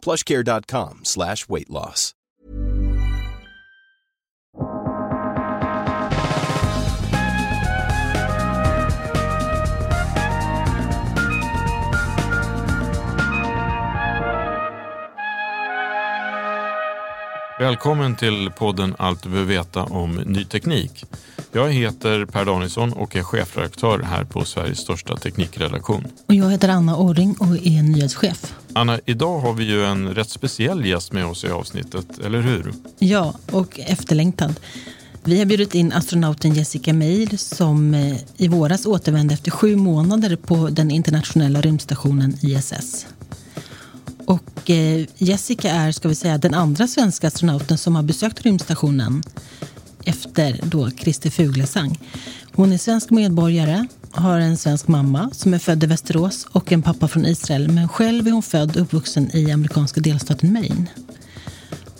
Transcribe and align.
plushcare.com 0.00 1.00
slash 1.02 1.48
weight 1.48 1.68
loss. 1.68 2.14
Välkommen 17.60 18.16
till 18.16 18.50
podden 18.50 18.94
Allt 18.98 19.22
du 19.22 19.28
behöver 19.28 19.48
veta 19.48 19.82
om 19.82 20.14
ny 20.14 20.44
teknik. 20.44 21.04
Jag 21.52 21.72
heter 21.72 22.24
Per 22.24 22.44
Danielsson 22.44 22.92
och 22.92 23.16
är 23.16 23.22
chefredaktör 23.22 23.98
här 23.98 24.24
på 24.24 24.44
Sveriges 24.44 24.78
största 24.78 25.16
teknikredaktion. 25.16 26.06
Och 26.26 26.34
jag 26.34 26.50
heter 26.50 26.68
Anna 26.68 26.96
Åring 26.96 27.36
och 27.40 27.66
är 27.66 27.82
nyhetschef. 27.82 28.54
Anna, 28.72 29.00
idag 29.06 29.40
har 29.40 29.52
vi 29.52 29.64
ju 29.64 29.84
en 29.84 30.14
rätt 30.14 30.30
speciell 30.30 30.86
gäst 30.86 31.12
med 31.12 31.26
oss 31.26 31.44
i 31.44 31.48
avsnittet, 31.48 32.18
eller 32.24 32.40
hur? 32.40 32.72
Ja, 32.98 33.34
och 33.52 33.80
efterlängtad. 33.80 34.60
Vi 35.24 35.38
har 35.38 35.46
bjudit 35.46 35.74
in 35.74 35.92
astronauten 35.92 36.54
Jessica 36.54 36.92
Meir 36.92 37.36
som 37.36 37.94
eh, 37.94 38.16
i 38.36 38.48
våras 38.48 38.86
återvände 38.86 39.34
efter 39.34 39.50
sju 39.50 39.76
månader 39.76 40.36
på 40.36 40.68
den 40.68 40.90
internationella 40.90 41.60
rymdstationen 41.60 42.36
ISS. 42.42 43.06
Och 44.26 44.70
eh, 44.70 45.06
Jessica 45.16 45.70
är, 45.70 45.92
ska 45.92 46.08
vi 46.08 46.14
säga, 46.14 46.38
den 46.38 46.54
andra 46.54 46.86
svenska 46.86 47.26
astronauten 47.26 47.78
som 47.78 47.96
har 47.96 48.02
besökt 48.02 48.42
rymdstationen 48.42 49.22
efter 50.04 50.60
då 50.62 50.90
Christer 50.90 51.30
Fuglesang. 51.30 51.98
Hon 52.52 52.72
är 52.72 52.78
svensk 52.78 53.10
medborgare, 53.10 53.86
har 54.12 54.40
en 54.40 54.56
svensk 54.56 54.88
mamma 54.88 55.30
som 55.32 55.54
är 55.54 55.58
född 55.58 55.84
i 55.84 55.86
Västerås 55.86 56.46
och 56.52 56.72
en 56.72 56.82
pappa 56.82 57.08
från 57.08 57.26
Israel. 57.26 57.68
Men 57.68 57.88
själv 57.88 58.26
är 58.26 58.32
hon 58.32 58.42
född 58.42 58.76
och 58.76 58.82
uppvuxen 58.82 59.36
i 59.36 59.52
amerikanska 59.52 60.00
delstaten 60.00 60.52
Maine. 60.52 60.88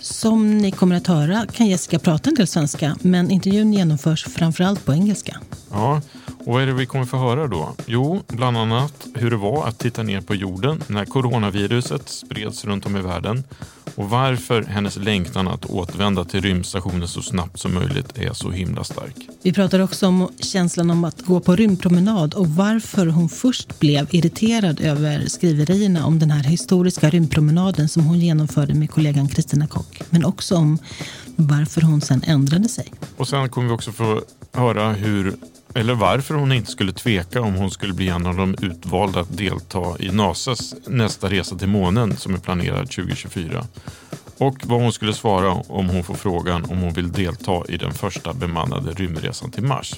Som 0.00 0.58
ni 0.58 0.70
kommer 0.70 0.96
att 0.96 1.06
höra 1.06 1.46
kan 1.52 1.66
Jessica 1.66 1.98
prata 1.98 2.30
en 2.30 2.36
del 2.36 2.46
svenska, 2.46 2.96
men 3.00 3.30
intervjun 3.30 3.72
genomförs 3.72 4.24
framförallt 4.24 4.84
på 4.84 4.92
engelska. 4.92 5.36
Ja, 5.70 6.02
och 6.44 6.52
vad 6.54 6.62
är 6.62 6.66
det 6.66 6.72
vi 6.72 6.86
kommer 6.86 7.04
få 7.04 7.16
höra 7.16 7.46
då? 7.46 7.74
Jo, 7.86 8.22
bland 8.26 8.56
annat 8.56 9.06
hur 9.14 9.30
det 9.30 9.36
var 9.36 9.68
att 9.68 9.78
titta 9.78 10.02
ner 10.02 10.20
på 10.20 10.34
jorden 10.34 10.82
när 10.86 11.04
coronaviruset 11.04 12.08
spreds 12.08 12.64
runt 12.64 12.86
om 12.86 12.96
i 12.96 13.00
världen 13.00 13.44
och 13.94 14.10
varför 14.10 14.62
hennes 14.62 14.96
längtan 14.96 15.48
att 15.48 15.66
återvända 15.66 16.24
till 16.24 16.40
rymdstationen 16.40 17.08
så 17.08 17.22
snabbt 17.22 17.60
som 17.60 17.74
möjligt 17.74 18.18
är 18.18 18.32
så 18.32 18.50
himla 18.50 18.84
stark. 18.84 19.14
Vi 19.42 19.52
pratar 19.52 19.80
också 19.80 20.06
om 20.06 20.28
känslan 20.38 20.90
om 20.90 21.04
att 21.04 21.22
gå 21.22 21.40
på 21.40 21.56
rymdpromenad 21.56 22.34
och 22.34 22.48
varför 22.48 23.06
hon 23.06 23.28
först 23.28 23.78
blev 23.78 24.06
irriterad 24.10 24.80
över 24.80 25.26
skriverierna 25.26 26.06
om 26.06 26.18
den 26.18 26.30
här 26.30 26.44
historiska 26.44 27.10
rymdpromenaden 27.10 27.88
som 27.88 28.04
hon 28.04 28.20
genomförde 28.20 28.74
med 28.74 28.90
kollegan 28.90 29.28
Kristina 29.28 29.66
Kock. 29.66 30.02
Men 30.10 30.24
också 30.24 30.56
om 30.56 30.78
varför 31.36 31.80
hon 31.80 32.00
sen 32.00 32.22
ändrade 32.26 32.68
sig. 32.68 32.92
Och 33.16 33.28
sen 33.28 33.48
kommer 33.48 33.68
vi 33.68 33.74
också 33.74 33.92
få 33.92 34.22
höra 34.52 34.92
hur 34.92 35.36
eller 35.74 35.94
varför 35.94 36.34
hon 36.34 36.52
inte 36.52 36.70
skulle 36.70 36.92
tveka 36.92 37.40
om 37.40 37.54
hon 37.54 37.70
skulle 37.70 37.92
bli 37.92 38.08
en 38.08 38.26
av 38.26 38.36
de 38.36 38.56
utvalda 38.62 39.20
att 39.20 39.36
delta 39.36 39.98
i 39.98 40.10
NASAs 40.12 40.74
nästa 40.86 41.30
resa 41.30 41.56
till 41.56 41.68
månen 41.68 42.16
som 42.16 42.34
är 42.34 42.38
planerad 42.38 42.90
2024. 42.90 43.66
Och 44.38 44.56
vad 44.66 44.80
hon 44.80 44.92
skulle 44.92 45.14
svara 45.14 45.50
om 45.52 45.88
hon 45.88 46.04
får 46.04 46.14
frågan 46.14 46.64
om 46.64 46.78
hon 46.78 46.92
vill 46.92 47.12
delta 47.12 47.62
i 47.68 47.76
den 47.76 47.94
första 47.94 48.32
bemannade 48.32 48.92
rymdresan 48.92 49.50
till 49.50 49.62
Mars. 49.62 49.94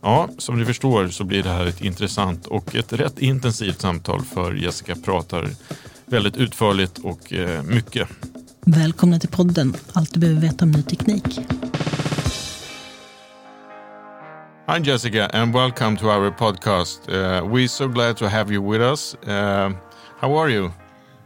Ja, 0.00 0.28
som 0.38 0.58
ni 0.58 0.64
förstår 0.64 1.08
så 1.08 1.24
blir 1.24 1.42
det 1.42 1.50
här 1.50 1.66
ett 1.66 1.80
intressant 1.80 2.46
och 2.46 2.74
ett 2.74 2.92
rätt 2.92 3.18
intensivt 3.18 3.80
samtal 3.80 4.22
för 4.34 4.54
Jessica 4.54 4.96
pratar 4.96 5.48
väldigt 6.06 6.36
utförligt 6.36 6.98
och 6.98 7.32
eh, 7.32 7.62
mycket. 7.62 8.08
Välkomna 8.60 9.18
till 9.18 9.28
podden 9.28 9.76
Allt 9.92 10.14
du 10.14 10.20
behöver 10.20 10.40
veta 10.40 10.64
om 10.64 10.70
ny 10.70 10.82
teknik. 10.82 11.40
Hi, 14.68 14.78
Jessica, 14.78 15.30
and 15.32 15.54
welcome 15.54 15.96
to 15.96 16.10
our 16.10 16.30
podcast. 16.30 17.08
Uh, 17.08 17.42
we're 17.42 17.68
so 17.68 17.88
glad 17.88 18.18
to 18.18 18.28
have 18.28 18.52
you 18.52 18.60
with 18.60 18.82
us. 18.82 19.14
Uh, 19.26 19.72
how 20.18 20.34
are 20.34 20.50
you? 20.50 20.70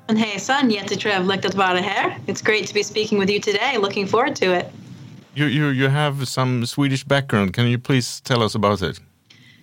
And 0.09 0.17
hejsan, 0.17 0.71
jättetrevligt 0.71 1.45
att 1.45 1.55
vara 1.55 1.81
här. 1.81 2.19
It's 2.29 2.41
great 2.41 2.69
to 2.69 2.75
be 2.75 2.85
speaking 2.85 3.19
with 3.19 3.29
you 3.29 3.41
today. 3.41 3.79
Looking 3.79 4.07
forward 4.07 4.37
to 4.37 4.53
it. 4.53 4.71
You, 5.35 5.47
you, 5.47 5.71
you 5.71 5.89
have 5.89 6.29
some 6.29 6.67
Swedish 6.67 7.03
background. 7.03 7.53
Can 7.53 7.67
you 7.67 7.79
please 7.79 8.21
tell 8.21 8.45
us 8.45 8.55
about 8.55 8.81
it? 8.81 9.01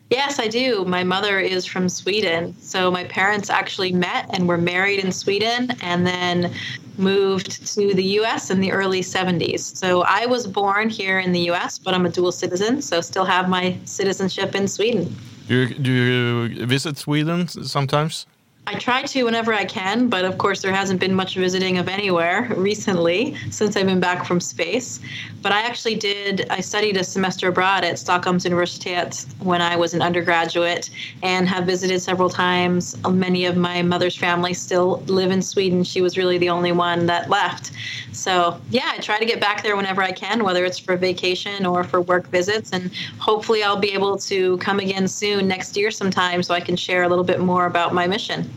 Yes, 0.09 0.39
I 0.39 0.49
do. 0.49 0.83
My 0.83 1.05
mother 1.05 1.39
is 1.39 1.65
from 1.65 1.87
Sweden. 1.87 2.53
So 2.59 2.91
my 2.91 3.05
parents 3.05 3.49
actually 3.49 3.93
met 3.93 4.25
and 4.33 4.49
were 4.49 4.57
married 4.57 5.05
in 5.05 5.13
Sweden 5.13 5.71
and 5.81 6.05
then 6.05 6.51
moved 6.99 7.65
to 7.75 7.93
the 7.93 8.03
US 8.19 8.51
in 8.51 8.59
the 8.59 8.71
early 8.71 9.01
70s. 9.01 9.61
So 9.75 10.03
I 10.03 10.25
was 10.25 10.45
born 10.45 10.89
here 10.89 11.19
in 11.19 11.31
the 11.31 11.49
US, 11.51 11.79
but 11.79 11.93
I'm 11.93 12.05
a 12.05 12.09
dual 12.09 12.31
citizen, 12.31 12.81
so 12.81 13.01
still 13.01 13.25
have 13.25 13.49
my 13.49 13.77
citizenship 13.85 14.55
in 14.55 14.67
Sweden. 14.67 15.15
Do 15.47 15.55
you, 15.55 15.73
do 15.73 15.91
you 15.91 16.65
visit 16.65 16.97
Sweden 16.97 17.47
sometimes? 17.47 18.27
I 18.69 18.75
try 18.75 19.01
to 19.01 19.23
whenever 19.23 19.51
I 19.51 19.65
can, 19.65 20.09
but 20.09 20.25
of 20.25 20.37
course, 20.37 20.61
there 20.61 20.71
hasn't 20.71 20.99
been 20.99 21.15
much 21.15 21.33
visiting 21.33 21.79
of 21.79 21.89
anywhere 21.89 22.53
recently 22.55 23.35
since 23.49 23.75
I've 23.75 23.87
been 23.87 23.99
back 23.99 24.27
from 24.27 24.39
space. 24.39 24.99
But 25.41 25.53
I 25.53 25.61
actually 25.61 25.95
did, 25.95 26.45
I 26.51 26.59
studied 26.59 26.95
a 26.95 27.03
semester 27.03 27.47
abroad 27.47 27.83
at 27.83 27.97
Stockholm's 27.97 28.45
Universitet 28.45 29.25
when 29.39 29.59
I 29.59 29.75
was 29.75 29.95
an 29.95 30.03
undergraduate 30.03 30.91
and 31.23 31.49
have 31.49 31.65
visited 31.65 31.99
several 31.99 32.29
times. 32.29 32.95
Many 33.09 33.45
of 33.45 33.57
my 33.57 33.81
mother's 33.81 34.15
family 34.15 34.53
still 34.53 35.01
live 35.07 35.31
in 35.31 35.41
Sweden. 35.41 35.83
She 35.83 36.01
was 36.01 36.15
really 36.15 36.37
the 36.37 36.51
only 36.51 36.71
one 36.71 37.07
that 37.07 37.27
left. 37.27 37.71
So, 38.11 38.61
yeah, 38.69 38.91
I 38.93 38.99
try 38.99 39.17
to 39.17 39.25
get 39.25 39.39
back 39.39 39.63
there 39.63 39.77
whenever 39.77 40.03
I 40.03 40.11
can, 40.11 40.43
whether 40.43 40.63
it's 40.63 40.77
for 40.77 40.95
vacation 40.95 41.65
or 41.65 41.83
for 41.83 42.01
work 42.01 42.27
visits. 42.27 42.71
And 42.71 42.91
hopefully, 43.17 43.63
I'll 43.63 43.79
be 43.79 43.93
able 43.93 44.17
to 44.19 44.57
come 44.57 44.79
again 44.79 45.07
soon 45.07 45.47
next 45.47 45.75
year 45.75 45.89
sometime 45.89 46.43
so 46.43 46.53
I 46.53 46.59
can 46.59 46.75
share 46.75 47.01
a 47.01 47.09
little 47.09 47.23
bit 47.23 47.39
more 47.39 47.65
about 47.65 47.95
my 47.95 48.05
mission. 48.05 48.47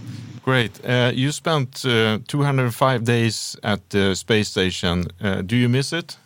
Great. 0.45 0.85
Uh, 0.85 1.13
you 1.15 1.31
spent 1.31 1.85
uh, 1.85 2.19
205 2.27 3.05
days 3.05 3.57
at 3.63 3.91
the 3.91 4.15
space 4.15 4.49
station. 4.49 5.07
Uh, 5.21 5.41
do 5.43 5.57
you 5.57 5.69
miss 5.69 5.93
it? 5.93 6.17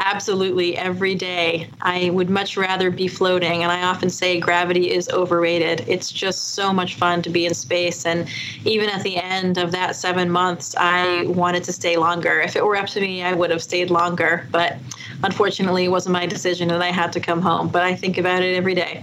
Absolutely, 0.00 0.76
every 0.76 1.16
day. 1.16 1.68
I 1.82 2.10
would 2.10 2.30
much 2.30 2.56
rather 2.56 2.88
be 2.88 3.08
floating, 3.08 3.64
and 3.64 3.72
I 3.72 3.82
often 3.82 4.08
say 4.10 4.38
gravity 4.38 4.92
is 4.92 5.08
overrated. 5.08 5.84
It's 5.88 6.12
just 6.12 6.54
so 6.54 6.72
much 6.72 6.94
fun 6.94 7.20
to 7.22 7.30
be 7.30 7.46
in 7.46 7.54
space, 7.54 8.06
and 8.06 8.28
even 8.64 8.88
at 8.90 9.02
the 9.02 9.16
end 9.16 9.58
of 9.58 9.72
that 9.72 9.96
seven 9.96 10.30
months, 10.30 10.76
I 10.78 11.24
wanted 11.26 11.64
to 11.64 11.72
stay 11.72 11.96
longer. 11.96 12.40
If 12.40 12.54
it 12.54 12.64
were 12.64 12.76
up 12.76 12.86
to 12.90 13.00
me, 13.00 13.24
I 13.24 13.32
would 13.32 13.50
have 13.50 13.62
stayed 13.62 13.90
longer, 13.90 14.46
but 14.52 14.76
unfortunately, 15.24 15.86
it 15.86 15.90
wasn't 15.90 16.12
my 16.12 16.26
decision, 16.26 16.70
and 16.70 16.84
I 16.84 16.92
had 16.92 17.12
to 17.14 17.20
come 17.20 17.42
home. 17.42 17.66
But 17.66 17.82
I 17.82 17.96
think 17.96 18.18
about 18.18 18.44
it 18.44 18.54
every 18.54 18.76
day. 18.76 19.02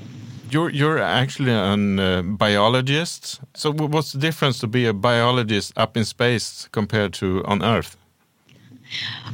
You're 0.56 0.70
you're 0.70 1.00
actually 1.00 1.52
a 1.52 1.76
uh, 2.00 2.22
biologist. 2.22 3.42
So 3.56 3.74
what's 3.74 4.14
the 4.14 4.20
difference 4.20 4.58
to 4.60 4.68
be 4.68 4.86
a 4.86 4.94
biologist 4.94 5.74
up 5.76 5.98
in 5.98 6.06
space 6.06 6.70
compared 6.72 7.12
to 7.16 7.44
on 7.44 7.62
Earth? 7.62 7.98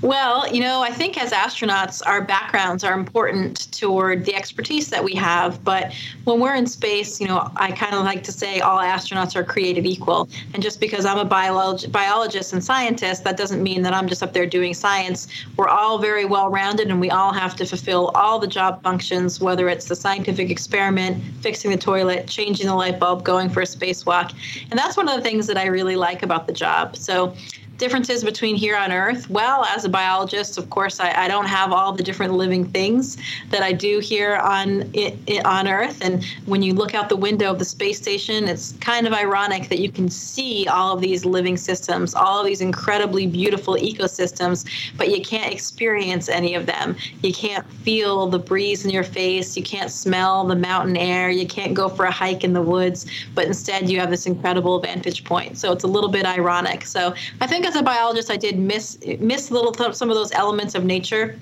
Well, 0.02 0.52
you 0.52 0.62
know, 0.62 0.82
I 0.82 0.90
think 0.90 1.22
as 1.22 1.32
astronauts, 1.32 2.02
our 2.06 2.24
backgrounds 2.24 2.84
are 2.84 2.94
important 2.94 3.72
toward 3.72 4.26
the 4.26 4.34
expertise 4.34 4.90
that 4.90 5.04
we 5.04 5.14
have. 5.14 5.64
But 5.64 5.94
when 6.24 6.40
we're 6.40 6.56
in 6.56 6.66
space, 6.66 7.22
you 7.22 7.28
know, 7.28 7.52
I 7.56 7.72
kind 7.72 7.94
of 7.94 8.04
like 8.04 8.24
to 8.24 8.32
say 8.32 8.62
all 8.62 8.80
astronauts 8.80 9.36
are 9.36 9.44
created 9.44 9.86
equal. 9.86 10.28
And 10.56 10.64
just 10.64 10.80
because 10.80 11.06
I'm 11.06 11.20
a 11.20 11.26
biolog- 11.26 11.92
biologist 11.92 12.52
and 12.54 12.64
scientist, 12.64 13.24
that 13.26 13.38
doesn't 13.38 13.62
mean 13.62 13.84
that 13.84 13.94
I'm 13.94 14.08
just 14.08 14.24
up 14.24 14.34
there 14.34 14.48
doing 14.48 14.74
science. 14.74 15.28
We're 15.56 15.68
all 15.68 16.00
very 16.00 16.26
well 16.26 16.50
rounded 16.50 16.88
and 16.88 17.00
we 17.00 17.12
all 17.12 17.32
have 17.32 17.56
to 17.58 17.66
fulfill 17.66 18.08
all 18.16 18.40
the 18.40 18.48
job 18.48 18.82
functions, 18.82 19.40
whether 19.40 19.70
it's 19.70 19.86
the 19.86 19.96
scientific 19.96 20.50
experiment, 20.50 21.24
fixing 21.42 21.70
the 21.70 21.78
toilet, 21.78 22.28
changing 22.28 22.66
the 22.66 22.76
light 22.76 23.00
bulb, 23.00 23.24
going 23.24 23.50
for 23.50 23.62
a 23.62 23.66
spacewalk. 23.66 24.34
And 24.72 24.80
that's 24.80 24.98
one 24.98 25.08
of 25.08 25.16
the 25.16 25.22
things 25.22 25.46
that 25.46 25.58
I 25.58 25.68
really 25.68 25.96
like 25.96 26.24
about 26.24 26.48
the 26.48 26.54
job. 26.54 26.96
So 26.96 27.36
differences 27.82 28.24
between 28.24 28.56
here 28.56 28.78
on 28.78 28.92
Earth? 28.92 29.28
Well, 29.28 29.66
as 29.66 29.84
a 29.86 29.90
biologist, 29.90 30.60
of 30.60 30.70
course, 30.70 31.00
I, 31.00 31.24
I 31.24 31.28
don't 31.28 31.48
have 31.48 31.74
all 31.74 31.92
the 31.92 32.04
different 32.04 32.34
living 32.34 32.64
things 32.64 33.18
that 33.50 33.64
I 33.64 33.72
do 33.72 33.98
here 33.98 34.36
on 34.36 34.84
it, 34.94 35.18
it, 35.26 35.44
on 35.46 35.68
Earth. 35.68 36.00
And 36.02 36.24
when 36.46 36.62
you 36.62 36.76
look 36.76 36.94
out 36.94 37.10
the 37.10 37.16
window 37.18 37.50
of 37.50 37.58
the 37.58 37.66
space 37.66 37.98
station, 37.98 38.48
it's 38.48 38.74
kind 38.74 39.08
of 39.08 39.14
ironic 39.14 39.68
that 39.70 39.80
you 39.80 39.92
can 39.92 40.12
see 40.12 40.68
all 40.68 40.94
of 40.94 41.02
these 41.02 41.26
living 41.26 41.58
systems, 41.58 42.14
all 42.14 42.40
of 42.40 42.46
these 42.46 42.62
incredibly 42.62 43.26
beautiful 43.26 43.74
ecosystems, 43.74 44.64
but 44.96 45.10
you 45.10 45.24
can't 45.24 45.52
experience 45.52 46.30
any 46.30 46.54
of 46.54 46.68
them. 46.68 46.96
You 47.24 47.34
can't 47.34 47.66
feel 47.84 48.28
the 48.28 48.38
breeze 48.38 48.86
in 48.86 48.92
your 48.92 49.04
face. 49.04 49.58
You 49.58 49.64
can't 49.64 49.90
smell 49.90 50.46
the 50.46 50.56
mountain 50.56 50.98
air. 50.98 51.32
You 51.32 51.48
can't 51.48 51.74
go 51.74 51.90
for 51.90 52.06
a 52.06 52.12
hike 52.12 52.44
in 52.44 52.54
the 52.54 52.62
woods, 52.62 53.08
but 53.34 53.48
instead 53.48 53.90
you 53.90 54.00
have 54.00 54.12
this 54.12 54.28
incredible 54.28 54.80
vantage 54.80 55.24
point. 55.24 55.58
So 55.58 55.72
it's 55.72 55.84
a 55.84 55.88
little 55.88 56.12
bit 56.12 56.26
ironic. 56.28 56.86
So 56.86 57.16
I 57.40 57.48
think 57.48 57.71
as 57.72 57.80
a 57.80 57.84
biologist, 57.84 58.30
I 58.30 58.38
did 58.38 58.60
miss 58.60 58.98
miss 59.20 59.52
little 59.52 59.72
th- 59.72 59.96
some 59.96 60.10
of 60.10 60.16
those 60.16 60.32
elements 60.34 60.76
of 60.76 60.84
nature 60.84 61.38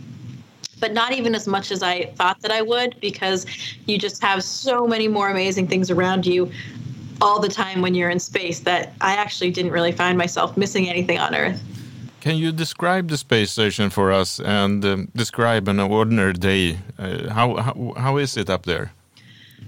but 0.79 0.93
not 0.93 1.11
even 1.11 1.35
as 1.35 1.47
much 1.47 1.71
as 1.71 1.83
I 1.83 2.05
thought 2.15 2.41
that 2.41 2.51
I 2.51 2.61
would 2.61 2.99
because 3.01 3.45
you 3.85 3.97
just 3.97 4.21
have 4.21 4.43
so 4.43 4.87
many 4.87 5.07
more 5.07 5.29
amazing 5.29 5.67
things 5.67 5.91
around 5.91 6.25
you 6.25 6.51
all 7.21 7.39
the 7.39 7.49
time 7.49 7.81
when 7.81 7.95
you're 7.95 8.09
in 8.09 8.19
space 8.19 8.59
that 8.61 8.93
I 9.01 9.15
actually 9.15 9.51
didn't 9.51 9.71
really 9.71 9.91
find 9.91 10.17
myself 10.17 10.55
missing 10.55 10.87
anything 10.87 11.19
on 11.19 11.35
Earth. 11.35 11.61
Can 12.21 12.37
you 12.37 12.51
describe 12.51 13.09
the 13.09 13.17
space 13.17 13.51
station 13.51 13.89
for 13.89 14.11
us 14.11 14.39
and 14.39 14.83
um, 14.85 15.11
describe 15.15 15.67
an 15.67 15.79
ordinary 15.79 16.33
day? 16.33 16.77
Uh, 16.97 17.29
how, 17.29 17.55
how, 17.57 17.93
how 17.97 18.17
is 18.17 18.37
it 18.37 18.49
up 18.49 18.65
there? 18.65 18.91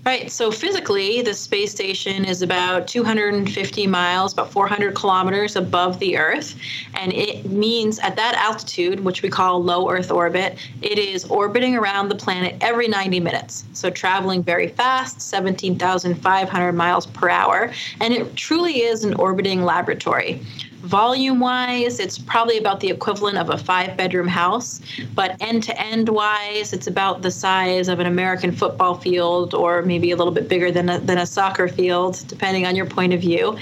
Right. 0.03 0.31
So 0.31 0.51
physically, 0.51 1.21
the 1.21 1.35
space 1.35 1.69
station 1.69 2.25
is 2.25 2.41
about 2.41 2.87
250 2.87 3.85
miles, 3.85 4.33
about 4.33 4.51
400 4.51 4.95
kilometers 4.95 5.55
above 5.55 5.99
the 5.99 6.17
Earth. 6.17 6.55
And 6.95 7.13
it 7.13 7.45
means 7.45 7.99
at 7.99 8.15
that 8.15 8.33
altitude, 8.33 9.01
which 9.01 9.21
we 9.21 9.29
call 9.29 9.61
low 9.63 9.91
Earth 9.91 10.09
orbit, 10.09 10.57
it 10.81 10.97
is 10.97 11.25
orbiting 11.25 11.75
around 11.75 12.09
the 12.09 12.15
planet 12.15 12.55
every 12.61 12.87
90 12.87 13.19
minutes. 13.19 13.63
So 13.73 13.91
traveling 13.91 14.41
very 14.41 14.69
fast, 14.69 15.21
17,500 15.21 16.71
miles 16.71 17.05
per 17.05 17.29
hour. 17.29 17.71
And 17.99 18.11
it 18.11 18.35
truly 18.35 18.81
is 18.81 19.03
an 19.03 19.13
orbiting 19.13 19.61
laboratory. 19.63 20.41
Volume 20.83 21.39
wise, 21.39 21.99
it's 21.99 22.17
probably 22.17 22.57
about 22.57 22.79
the 22.79 22.89
equivalent 22.89 23.37
of 23.37 23.51
a 23.51 23.57
five 23.57 23.95
bedroom 23.95 24.27
house, 24.27 24.81
but 25.13 25.35
end 25.39 25.61
to 25.61 25.79
end 25.79 26.09
wise, 26.09 26.73
it's 26.73 26.87
about 26.87 27.21
the 27.21 27.29
size 27.29 27.87
of 27.87 27.99
an 27.99 28.07
American 28.07 28.51
football 28.51 28.95
field 28.95 29.53
or 29.53 29.83
maybe 29.83 30.09
a 30.09 30.15
little 30.15 30.33
bit 30.33 30.49
bigger 30.49 30.71
than 30.71 30.89
a, 30.89 30.99
than 30.99 31.19
a 31.19 31.25
soccer 31.25 31.67
field, 31.67 32.23
depending 32.27 32.65
on 32.65 32.75
your 32.75 32.87
point 32.87 33.13
of 33.13 33.21
view. 33.21 33.55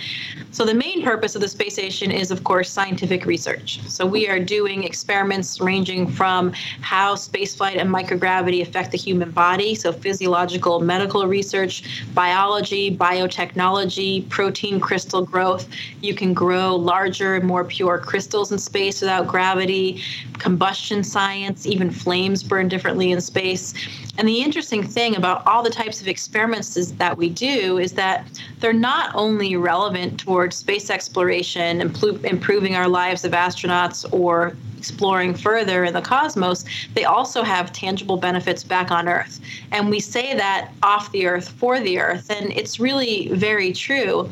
So, 0.51 0.65
the 0.65 0.73
main 0.73 1.03
purpose 1.03 1.35
of 1.35 1.41
the 1.41 1.47
space 1.47 1.73
station 1.73 2.09
is, 2.09 2.31
of 2.31 2.43
course, 2.43 2.71
scientific 2.71 3.25
research. 3.25 3.81
So, 3.87 4.05
we 4.05 4.27
are 4.27 4.39
doing 4.39 4.83
experiments 4.83 5.61
ranging 5.61 6.07
from 6.07 6.53
how 6.81 7.15
spaceflight 7.15 7.79
and 7.79 7.89
microgravity 7.89 8.61
affect 8.61 8.91
the 8.91 8.97
human 8.97 9.29
body, 9.29 9.75
so 9.75 9.91
physiological, 9.91 10.79
medical 10.79 11.27
research, 11.27 12.03
biology, 12.15 12.95
biotechnology, 12.95 14.27
protein 14.29 14.79
crystal 14.79 15.23
growth. 15.23 15.67
You 16.01 16.15
can 16.15 16.33
grow 16.33 16.75
larger, 17.09 17.41
more 17.41 17.65
pure 17.65 17.97
crystals 17.97 18.51
in 18.51 18.59
space 18.59 19.01
without 19.01 19.25
gravity, 19.25 19.99
combustion 20.37 21.03
science, 21.03 21.65
even 21.65 21.89
flames 21.89 22.43
burn 22.43 22.67
differently 22.67 23.11
in 23.11 23.19
space. 23.19 23.73
And 24.19 24.27
the 24.27 24.43
interesting 24.43 24.83
thing 24.83 25.15
about 25.15 25.45
all 25.47 25.63
the 25.63 25.71
types 25.71 26.01
of 26.01 26.07
experiments 26.07 26.77
is, 26.77 26.93
that 26.99 27.17
we 27.17 27.29
do 27.29 27.79
is 27.79 27.93
that 27.93 28.27
they're 28.59 28.73
not 28.73 29.11
only 29.15 29.55
relevant 29.55 30.19
towards 30.19 30.55
space 30.55 30.91
exploration, 30.91 31.79
impl- 31.79 32.23
improving 32.23 32.75
our 32.75 32.87
lives 32.87 33.25
of 33.25 33.31
astronauts, 33.31 34.05
or 34.11 34.55
exploring 34.77 35.33
further 35.33 35.85
in 35.85 35.93
the 35.93 36.01
cosmos, 36.01 36.65
they 36.93 37.05
also 37.05 37.41
have 37.41 37.73
tangible 37.73 38.17
benefits 38.17 38.63
back 38.63 38.91
on 38.91 39.07
Earth. 39.07 39.39
And 39.71 39.89
we 39.89 39.99
say 39.99 40.35
that 40.35 40.71
off 40.83 41.11
the 41.11 41.25
Earth 41.25 41.49
for 41.49 41.79
the 41.79 41.99
Earth, 41.99 42.29
and 42.29 42.51
it's 42.51 42.79
really 42.79 43.29
very 43.29 43.73
true 43.73 44.29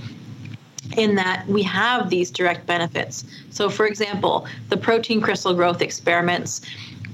in 0.96 1.16
that 1.16 1.46
we 1.48 1.64
have 1.64 2.10
these 2.10 2.32
direct 2.32 2.66
benefits. 2.66 3.26
So, 3.50 3.70
for 3.70 3.86
example, 3.86 4.48
the 4.70 4.78
protein 4.78 5.22
crystal 5.22 5.54
growth 5.54 5.82
experiments 5.82 6.62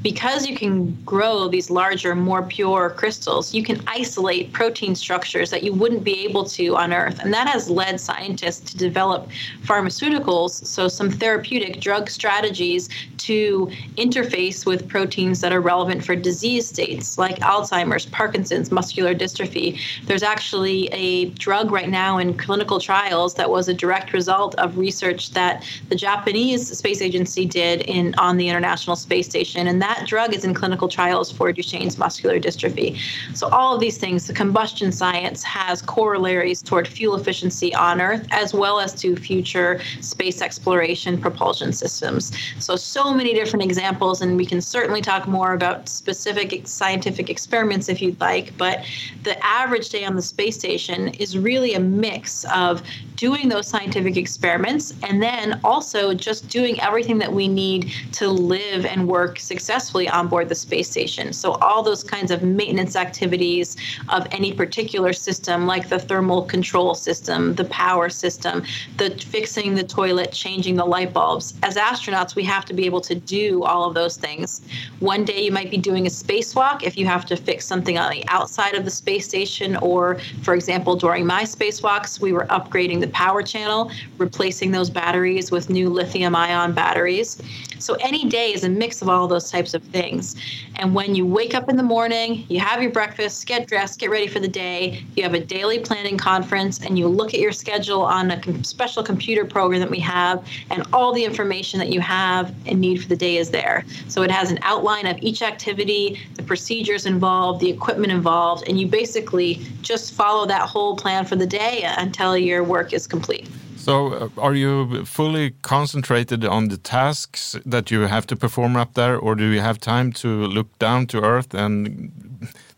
because 0.04 0.46
you 0.46 0.56
can 0.56 0.94
grow 1.06 1.48
these 1.48 1.70
larger, 1.70 2.14
more 2.14 2.44
pure 2.44 2.90
crystals, 2.90 3.54
you 3.54 3.64
can 3.64 3.82
isolate 3.88 4.52
protein 4.52 4.94
structures 4.96 5.50
that 5.50 5.64
you 5.64 5.74
wouldn't 5.74 6.04
be 6.04 6.26
able 6.26 6.44
to 6.44 6.76
on 6.76 6.94
Earth. 6.94 7.20
And 7.20 7.34
that 7.34 7.48
has 7.48 7.70
led 7.70 8.00
scientists 8.00 8.60
to 8.72 8.78
develop 8.78 9.30
pharmaceuticals, 9.64 10.66
so 10.66 10.90
some 10.90 11.10
therapeutic 11.10 11.80
drug 11.80 12.10
strategies 12.10 12.90
to 13.20 13.72
interface 13.96 14.66
with 14.66 14.90
proteins 14.90 15.40
that 15.40 15.54
are 15.54 15.62
relevant 15.62 16.04
for 16.04 16.16
disease 16.16 16.68
states 16.68 17.18
like 17.18 17.40
Alzheimer's, 17.40 18.06
Parkinson's, 18.08 18.72
muscular 18.72 19.16
dystrophy. 19.16 19.80
There's 20.06 20.24
actually 20.24 20.88
a 20.88 21.26
drug 21.30 21.72
right 21.72 21.90
now 21.90 22.18
in 22.18 22.34
clinical 22.34 22.80
trials 22.80 23.36
that 23.36 23.50
was 23.50 23.70
a 23.70 23.74
direct 23.74 24.12
result 24.12 24.54
of 24.56 24.78
research 24.78 25.32
that 25.32 25.64
the 25.88 25.96
Japanese 25.96 26.78
space 26.78 27.02
agency 27.02 27.46
did 27.46 27.84
in 27.84 28.14
on 28.16 28.36
the 28.36 28.50
International 28.50 28.98
Space 28.98 29.30
Station 29.30 29.68
and 29.68 29.82
that 29.82 29.93
that 29.94 30.08
drug 30.08 30.34
is 30.34 30.44
in 30.44 30.54
clinical 30.54 30.88
trials 30.88 31.32
for 31.32 31.52
Duchenne's 31.52 31.98
muscular 31.98 32.40
dystrophy. 32.40 33.00
So, 33.34 33.48
all 33.50 33.76
of 33.76 33.80
these 33.80 33.98
things, 33.98 34.28
the 34.28 34.34
combustion 34.34 34.92
science 34.92 35.44
has 35.44 35.82
corollaries 35.82 36.62
toward 36.62 36.88
fuel 36.88 37.16
efficiency 37.16 37.74
on 37.76 38.02
Earth 38.02 38.26
as 38.32 38.54
well 38.54 38.80
as 38.80 38.94
to 38.96 39.16
future 39.16 39.80
space 40.02 40.42
exploration 40.42 41.20
propulsion 41.20 41.74
systems. 41.74 42.32
So, 42.60 42.76
so 42.76 43.14
many 43.14 43.34
different 43.34 43.64
examples, 43.64 44.22
and 44.22 44.38
we 44.38 44.46
can 44.46 44.62
certainly 44.62 45.02
talk 45.02 45.28
more 45.28 45.54
about 45.54 45.88
specific 45.88 46.68
scientific 46.68 47.30
experiments 47.30 47.90
if 47.90 48.02
you'd 48.02 48.20
like. 48.20 48.56
But 48.58 48.86
the 49.24 49.36
average 49.46 49.90
day 49.90 50.06
on 50.06 50.16
the 50.16 50.22
space 50.22 50.58
station 50.58 51.10
is 51.10 51.38
really 51.38 51.74
a 51.76 51.80
mix 51.80 52.46
of 52.54 52.82
doing 53.16 53.48
those 53.48 53.68
scientific 53.68 54.18
experiments 54.18 54.94
and 55.04 55.22
then 55.22 55.60
also 55.64 56.14
just 56.14 56.50
doing 56.50 56.80
everything 56.82 57.20
that 57.20 57.32
we 57.32 57.48
need 57.48 57.92
to 58.12 58.28
live 58.28 58.86
and 58.86 59.08
work 59.08 59.40
successfully 59.40 59.83
successfully 59.84 60.08
on 60.08 60.28
board 60.30 60.48
the 60.48 60.56
space 60.56 60.90
station. 60.90 61.34
So, 61.34 61.54
all 61.54 61.84
those 61.84 62.04
kinds 62.04 62.32
of 62.32 62.42
maintenance 62.42 62.96
activities 62.96 63.76
of 64.10 64.26
any 64.32 64.54
particular 64.54 65.12
system, 65.14 65.68
like 65.68 65.90
the 65.90 66.00
thermal 66.00 66.44
control 66.44 66.96
system, 66.96 67.56
the 67.56 67.66
power 67.66 68.10
system, 68.10 68.64
the 68.98 69.10
fixing 69.12 69.76
the 69.76 69.84
toilet, 69.84 70.32
changing 70.32 70.76
the 70.76 70.86
light 70.86 71.12
bulbs. 71.12 71.54
As 71.64 71.76
astronauts, 71.76 72.36
we 72.36 72.44
have 72.44 72.66
to 72.66 72.74
be 72.74 72.86
able 72.86 73.02
to 73.02 73.16
do 73.16 73.64
all 73.64 73.84
of 73.86 73.94
those 73.94 74.16
things. 74.16 74.62
One 75.00 75.26
day 75.26 75.44
you 75.44 75.52
might 75.52 75.70
be 75.70 75.78
doing 75.78 76.08
a 76.08 76.10
spacewalk 76.10 76.84
if 76.84 76.98
you 76.98 77.06
have 77.06 77.26
to 77.26 77.36
fix 77.36 77.66
something 77.66 77.98
on 77.98 78.10
the 78.12 78.24
outside 78.28 78.76
of 78.76 78.86
the 78.86 78.92
space 78.92 79.28
station, 79.28 79.76
or, 79.78 80.20
for 80.44 80.54
example, 80.54 80.96
during 80.96 81.26
my 81.26 81.44
spacewalks, 81.44 82.22
we 82.22 82.32
were 82.32 82.46
upgrading 82.46 83.02
the 83.02 83.10
power 83.10 83.44
channel, 83.44 83.92
replacing 84.18 84.72
those 84.72 84.90
batteries 84.90 85.52
with 85.52 85.70
new 85.70 85.90
lithium 85.90 86.36
ion 86.36 86.72
batteries. 86.74 87.42
So, 87.80 87.96
any 87.96 88.24
day 88.30 88.54
is 88.54 88.64
a 88.64 88.70
mix 88.70 89.02
of 89.02 89.10
all 89.10 89.28
those 89.28 89.52
types 89.52 89.73
of 89.74 89.84
things. 89.84 90.36
And 90.76 90.94
when 90.94 91.16
you 91.16 91.26
wake 91.26 91.54
up 91.54 91.70
in 91.70 91.78
the 91.78 91.84
morning, 91.84 92.46
you 92.50 92.60
have 92.60 92.82
your 92.82 92.92
breakfast, 92.92 93.46
get 93.46 93.68
dressed, 93.68 94.00
get 94.00 94.10
ready 94.10 94.28
for 94.28 94.40
the 94.40 94.48
day, 94.48 95.04
you 95.16 95.24
have 95.24 95.34
a 95.34 95.40
daily 95.40 95.80
planning 95.80 96.18
conference, 96.18 96.84
and 96.84 96.98
you 96.98 97.08
look 97.08 97.34
at 97.34 97.40
your 97.40 97.52
schedule 97.52 98.02
on 98.02 98.32
a 98.32 98.64
special 98.64 99.04
computer 99.04 99.46
program 99.46 99.80
that 99.80 99.90
we 99.90 100.00
have, 100.00 100.46
and 100.70 100.84
all 100.94 101.14
the 101.14 101.24
information 101.24 101.80
that 101.80 101.90
you 101.90 102.00
have 102.02 102.54
and 102.66 102.80
need 102.80 103.02
for 103.02 103.08
the 103.08 103.16
day 103.16 103.38
is 103.38 103.52
there. 103.52 103.86
So 104.08 104.22
it 104.24 104.32
has 104.32 104.52
an 104.52 104.60
outline 104.62 105.06
of 105.06 105.18
each 105.22 105.42
activity, 105.42 106.20
the 106.36 106.44
procedures 106.44 107.06
involved, 107.06 107.62
the 107.62 107.70
equipment 107.70 108.12
involved, 108.12 108.68
and 108.68 108.80
you 108.80 108.88
basically 108.88 109.66
just 109.82 110.14
follow 110.14 110.46
that 110.46 110.68
whole 110.68 110.96
plan 110.96 111.26
for 111.26 111.36
the 111.36 111.48
day 111.48 111.84
until 111.98 112.38
your 112.38 112.64
work 112.64 112.94
is 112.94 113.08
complete. 113.08 113.48
So, 113.84 114.14
uh, 114.14 114.30
are 114.38 114.56
you 114.56 115.04
fully 115.04 115.52
concentrated 115.62 116.46
on 116.46 116.70
the 116.70 116.78
tasks 116.78 117.58
that 117.66 117.92
you 117.92 118.08
have 118.08 118.26
to 118.28 118.36
perform 118.38 118.78
up 118.78 118.94
there, 118.94 119.18
or 119.18 119.36
do 119.36 119.52
you 119.52 119.60
have 119.60 119.78
time 119.78 120.14
to 120.14 120.48
look 120.48 120.80
down 120.80 121.06
to 121.08 121.20
Earth 121.20 121.54
and 121.54 122.10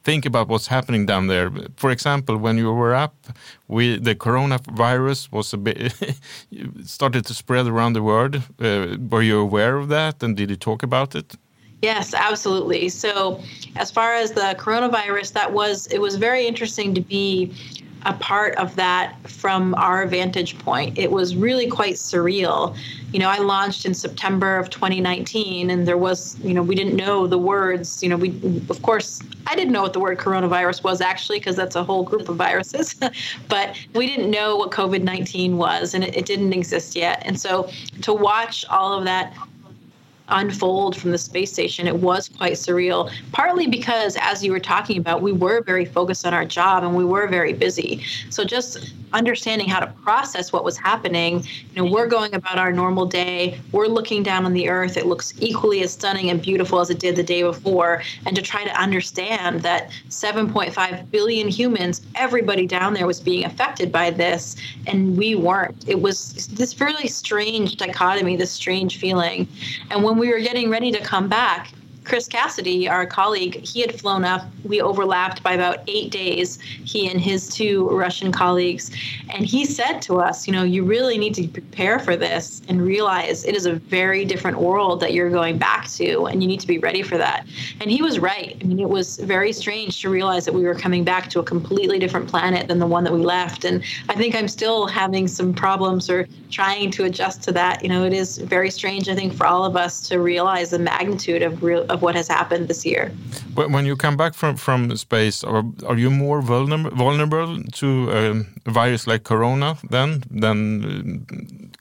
think 0.04 0.26
about 0.26 0.48
what's 0.48 0.66
happening 0.66 1.06
down 1.06 1.28
there? 1.28 1.52
For 1.78 1.92
example, 1.92 2.38
when 2.38 2.58
you 2.58 2.74
were 2.74 2.96
up, 2.96 3.14
we 3.68 4.00
the 4.00 4.16
coronavirus 4.16 5.32
was 5.32 5.54
a 5.54 5.58
bit 5.58 5.94
started 6.86 7.24
to 7.28 7.34
spread 7.36 7.68
around 7.68 7.94
the 7.94 8.02
world. 8.02 8.42
Uh, 8.60 8.98
were 9.12 9.22
you 9.22 9.40
aware 9.40 9.78
of 9.78 9.90
that, 9.90 10.24
and 10.24 10.36
did 10.36 10.50
you 10.50 10.58
talk 10.58 10.82
about 10.82 11.14
it? 11.14 11.36
Yes, 11.84 12.16
absolutely. 12.16 12.90
So, 12.90 13.40
as 13.76 13.92
far 13.92 14.16
as 14.16 14.32
the 14.32 14.56
coronavirus, 14.58 15.34
that 15.34 15.54
was 15.54 15.86
it 15.92 16.00
was 16.00 16.16
very 16.16 16.48
interesting 16.48 16.96
to 16.96 17.02
be 17.02 17.54
a 18.06 18.14
part 18.14 18.56
of 18.56 18.76
that 18.76 19.16
from 19.28 19.74
our 19.76 20.06
vantage 20.06 20.58
point. 20.60 20.98
It 20.98 21.12
was 21.12 21.36
really 21.36 21.68
quite 21.68 21.96
surreal. 21.96 22.78
You 23.12 23.20
know, 23.20 23.30
I 23.30 23.40
launched 23.40 23.86
in 23.86 23.94
September 23.94 24.58
of 24.58 24.70
2019, 24.70 25.72
and 25.72 25.88
there 25.88 25.98
was, 25.98 26.38
you 26.40 26.54
know, 26.54 26.62
we 26.62 26.76
didn't 26.76 26.96
know 26.96 27.26
the 27.26 27.38
words. 27.38 28.04
You 28.04 28.10
know, 28.10 28.18
we, 28.18 28.30
of 28.70 28.82
course, 28.84 29.22
I 29.48 29.56
didn't 29.56 29.74
know 29.74 29.82
what 29.82 29.94
the 29.94 30.00
word 30.00 30.20
coronavirus 30.20 30.84
was 30.84 31.02
actually, 31.02 31.40
because 31.40 31.56
that's 31.56 31.76
a 31.76 31.84
whole 31.84 32.04
group 32.04 32.30
of 32.30 32.36
viruses. 32.36 32.96
but 33.48 33.76
we 33.94 34.06
didn't 34.06 34.30
know 34.30 34.56
what 34.56 34.72
COVID 34.72 35.02
19 35.02 35.58
was, 35.58 35.96
and 35.96 36.04
it, 36.04 36.16
it 36.16 36.26
didn't 36.26 36.54
exist 36.54 36.96
yet. 36.96 37.24
And 37.26 37.40
so 37.40 37.70
to 38.04 38.14
watch 38.14 38.66
all 38.70 38.94
of 38.94 39.06
that 39.06 39.34
unfold 40.30 40.96
from 40.96 41.12
the 41.12 41.18
space 41.18 41.52
station, 41.52 41.88
it 41.88 41.98
was 41.98 42.30
quite 42.30 42.54
surreal. 42.54 43.12
Partly 43.32 43.68
because, 43.68 44.18
as 44.20 44.44
you 44.44 44.52
were 44.52 44.60
talking 44.60 44.98
about, 44.98 45.22
we 45.22 45.32
were 45.32 45.62
very 45.62 45.86
focused 45.86 46.26
on 46.26 46.34
our 46.34 46.46
job 46.46 46.84
and 46.84 46.96
we 46.96 47.06
were 47.06 47.28
very 47.28 47.54
busy. 47.54 48.04
So 48.30 48.44
just 48.44 48.94
understanding 49.14 49.68
how 49.68 49.80
to 49.80 49.88
process 50.04 50.52
what 50.52 50.64
was 50.64 50.78
happening. 50.78 51.44
You 51.74 51.84
know, 51.84 51.92
we're 51.92 52.08
going 52.08 52.36
about 52.36 52.58
our 52.58 52.72
normal 52.72 53.06
day. 53.06 53.60
We're 53.72 53.88
looking 53.88 54.24
down 54.24 54.46
on 54.46 54.54
the 54.54 54.68
earth. 54.70 54.98
It 54.98 55.06
looks 55.06 55.34
equally 55.40 55.82
as 55.84 55.94
stunning 55.94 56.30
and 56.30 56.42
beautiful 56.42 56.80
as 56.80 56.90
it 56.90 57.00
did 57.00 57.16
the 57.16 57.24
day 57.24 57.42
before. 57.42 58.04
And 58.26 58.36
to 58.36 58.42
try 58.42 58.66
to 58.66 58.82
understand 58.82 59.62
that 59.62 59.90
7.5 60.10 61.12
billion 61.12 61.48
humans, 61.48 62.02
everybody 62.16 62.68
down 62.68 62.94
there 62.94 63.08
was 63.08 63.22
being 63.22 63.46
affected 63.46 63.92
by 63.92 64.10
this, 64.10 64.58
and 64.86 65.18
we 65.18 65.36
weren't. 65.36 65.88
It 65.88 66.02
was 66.02 66.48
this 66.48 66.80
really 66.82 67.08
strange 67.08 67.78
dichotomy, 67.78 68.36
this 68.36 68.52
strange 68.52 68.98
feeling. 68.98 69.48
And 69.92 70.04
when 70.04 70.15
we 70.18 70.30
were 70.30 70.40
getting 70.40 70.70
ready 70.70 70.92
to 70.92 71.00
come 71.00 71.28
back, 71.28 71.72
Chris 72.06 72.28
Cassidy, 72.28 72.88
our 72.88 73.06
colleague, 73.06 73.56
he 73.66 73.82
had 73.82 74.00
flown 74.00 74.24
up. 74.24 74.46
We 74.64 74.80
overlapped 74.80 75.42
by 75.42 75.54
about 75.54 75.80
eight 75.88 76.12
days, 76.12 76.60
he 76.62 77.10
and 77.10 77.20
his 77.20 77.50
two 77.50 77.90
Russian 77.90 78.32
colleagues. 78.32 78.92
And 79.30 79.46
he 79.46 79.66
said 79.66 80.02
to 80.04 80.20
us, 80.20 80.48
you 80.48 80.54
know, 80.54 80.64
you 80.64 80.84
really 80.84 81.18
need 81.18 81.34
to 81.36 81.48
prepare 81.48 82.00
for 82.00 82.16
this 82.16 82.62
and 82.68 82.82
realize 82.82 83.44
it 83.44 83.56
is 83.56 83.66
a 83.66 83.74
very 83.74 84.24
different 84.24 84.60
world 84.60 85.00
that 85.00 85.14
you're 85.14 85.32
going 85.32 85.58
back 85.58 85.88
to, 85.90 86.26
and 86.26 86.42
you 86.44 86.48
need 86.48 86.60
to 86.60 86.68
be 86.68 86.78
ready 86.78 87.02
for 87.02 87.18
that. 87.18 87.46
And 87.82 87.90
he 87.90 88.02
was 88.02 88.20
right. 88.20 88.56
I 88.62 88.66
mean, 88.66 88.80
it 88.80 88.90
was 88.90 89.18
very 89.18 89.52
strange 89.52 90.02
to 90.02 90.10
realize 90.10 90.46
that 90.46 90.54
we 90.54 90.64
were 90.64 90.76
coming 90.76 91.04
back 91.04 91.30
to 91.32 91.40
a 91.40 91.44
completely 91.44 91.98
different 91.98 92.30
planet 92.30 92.68
than 92.68 92.80
the 92.80 92.88
one 92.88 93.04
that 93.04 93.14
we 93.14 93.20
left. 93.20 93.66
And 93.66 93.84
I 94.10 94.16
think 94.16 94.36
I'm 94.36 94.48
still 94.48 94.86
having 94.86 95.28
some 95.28 95.54
problems 95.54 96.10
or 96.10 96.28
trying 96.52 96.92
to 96.92 97.06
adjust 97.06 97.42
to 97.44 97.52
that. 97.54 97.82
You 97.82 97.90
know, 97.90 98.06
it 98.06 98.14
is 98.14 98.38
very 98.38 98.70
strange, 98.70 99.10
I 99.10 99.16
think, 99.16 99.34
for 99.34 99.48
all 99.48 99.66
of 99.66 99.76
us 99.76 100.08
to 100.10 100.20
realize 100.20 100.70
the 100.70 100.80
magnitude 100.80 101.42
of 101.42 101.64
real 101.64 101.86
of 101.96 102.02
what 102.02 102.16
has 102.16 102.28
happened 102.28 102.68
this 102.68 102.86
year. 102.86 103.12
When 103.56 103.86
you 103.86 103.96
come 103.96 104.18
back 104.18 104.34
from 104.36 104.58
from 104.58 104.96
space, 104.98 105.44
are, 105.44 105.64
are 105.90 105.98
you 106.04 106.12
more 106.12 106.42
vulnerable 106.42 106.92
vulnerable 106.96 107.64
to 107.80 107.88
um, 108.18 108.36
a 108.66 108.72
virus 108.72 109.08
like 109.08 109.24
corona 109.24 109.70
then 109.90 110.10
than 110.42 110.56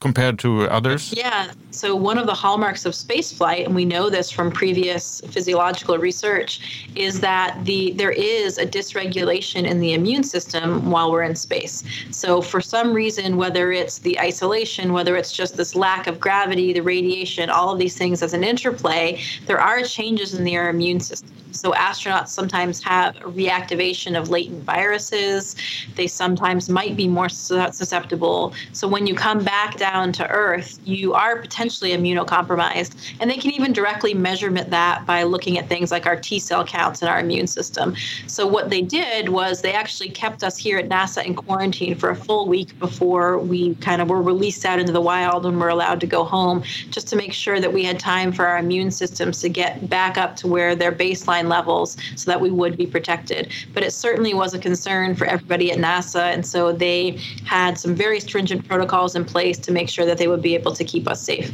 compared 0.05 0.37
to 0.37 0.49
others? 0.77 1.11
Yeah. 1.17 1.51
So 1.71 1.95
one 1.95 2.19
of 2.19 2.27
the 2.27 2.37
hallmarks 2.43 2.85
of 2.85 2.93
spaceflight, 2.93 3.65
and 3.65 3.73
we 3.73 3.85
know 3.85 4.05
this 4.17 4.29
from 4.29 4.51
previous 4.51 5.19
physiological 5.33 5.97
research, 5.97 6.51
is 6.95 7.13
that 7.21 7.49
the 7.69 7.81
there 8.01 8.11
is 8.11 8.59
a 8.65 8.67
dysregulation 8.77 9.61
in 9.71 9.77
the 9.79 9.91
immune 9.99 10.25
system 10.35 10.91
while 10.91 11.07
we're 11.11 11.27
in 11.31 11.35
space. 11.49 11.83
So 12.11 12.29
for 12.51 12.61
some 12.75 12.93
reason, 12.93 13.27
whether 13.43 13.65
it's 13.81 13.97
the 14.07 14.15
isolation, 14.29 14.93
whether 14.97 15.13
it's 15.19 15.33
just 15.41 15.57
this 15.57 15.71
lack 15.87 16.03
of 16.11 16.15
gravity, 16.25 16.67
the 16.79 16.85
radiation, 16.95 17.49
all 17.49 17.69
of 17.73 17.79
these 17.83 17.97
things 17.97 18.17
as 18.21 18.33
an 18.39 18.43
interplay, 18.43 19.05
there 19.47 19.61
are 19.69 19.81
changes 19.81 20.29
in 20.37 20.43
their 20.43 20.69
immune 20.69 20.99
system. 20.99 21.31
So 21.63 21.71
astronauts 21.71 22.31
sometimes 22.39 22.83
have 22.83 23.15
reactivation 23.41 24.11
of 24.19 24.29
latent 24.29 24.63
viruses. 24.65 25.55
They 25.95 26.07
sometimes 26.07 26.63
might 26.69 26.95
be 27.03 27.07
more 27.07 27.29
susceptible. 27.29 28.53
So 28.73 28.85
when 28.93 29.07
you 29.07 29.15
come 29.15 29.41
back 29.55 29.71
down 29.77 29.94
to 30.03 30.29
Earth, 30.29 30.79
you 30.85 31.13
are 31.13 31.37
potentially 31.37 31.91
immunocompromised. 31.91 33.15
And 33.19 33.29
they 33.29 33.37
can 33.37 33.51
even 33.51 33.73
directly 33.73 34.13
measure 34.13 34.49
that 34.51 35.05
by 35.05 35.23
looking 35.23 35.57
at 35.57 35.67
things 35.67 35.91
like 35.91 36.05
our 36.05 36.15
T 36.15 36.39
cell 36.39 36.65
counts 36.65 37.01
in 37.01 37.07
our 37.07 37.19
immune 37.19 37.47
system. 37.47 37.95
So 38.27 38.45
what 38.45 38.69
they 38.69 38.81
did 38.81 39.29
was 39.29 39.61
they 39.61 39.73
actually 39.73 40.09
kept 40.09 40.43
us 40.43 40.57
here 40.57 40.77
at 40.77 40.89
NASA 40.89 41.25
in 41.25 41.35
quarantine 41.35 41.95
for 41.95 42.09
a 42.09 42.15
full 42.15 42.47
week 42.47 42.77
before 42.79 43.39
we 43.39 43.75
kind 43.75 44.01
of 44.01 44.09
were 44.09 44.21
released 44.21 44.65
out 44.65 44.79
into 44.79 44.91
the 44.91 45.01
wild 45.01 45.45
and 45.45 45.59
were 45.59 45.69
allowed 45.69 45.99
to 46.01 46.07
go 46.07 46.23
home, 46.23 46.61
just 46.89 47.07
to 47.07 47.15
make 47.15 47.33
sure 47.33 47.59
that 47.59 47.73
we 47.73 47.83
had 47.83 47.99
time 47.99 48.31
for 48.31 48.45
our 48.45 48.57
immune 48.57 48.91
systems 48.91 49.41
to 49.41 49.49
get 49.49 49.89
back 49.89 50.17
up 50.17 50.35
to 50.37 50.47
where 50.47 50.75
their 50.75 50.91
baseline 50.91 51.47
levels 51.47 51.97
so 52.15 52.29
that 52.29 52.39
we 52.39 52.51
would 52.51 52.77
be 52.77 52.85
protected. 52.85 53.51
But 53.73 53.83
it 53.83 53.91
certainly 53.91 54.33
was 54.33 54.53
a 54.53 54.59
concern 54.59 55.15
for 55.15 55.25
everybody 55.25 55.71
at 55.71 55.77
NASA. 55.77 56.33
And 56.33 56.45
so 56.45 56.71
they 56.71 57.19
had 57.45 57.77
some 57.77 57.95
very 57.95 58.19
stringent 58.19 58.67
protocols 58.67 59.15
in 59.15 59.25
place 59.25 59.57
to 59.59 59.71
make 59.79 59.89
sure 59.95 60.05
that 60.07 60.17
they 60.17 60.27
would 60.27 60.41
be 60.41 60.55
able 60.59 60.73
to 60.79 60.83
keep 60.83 61.05
us 61.13 61.21
safe. 61.31 61.51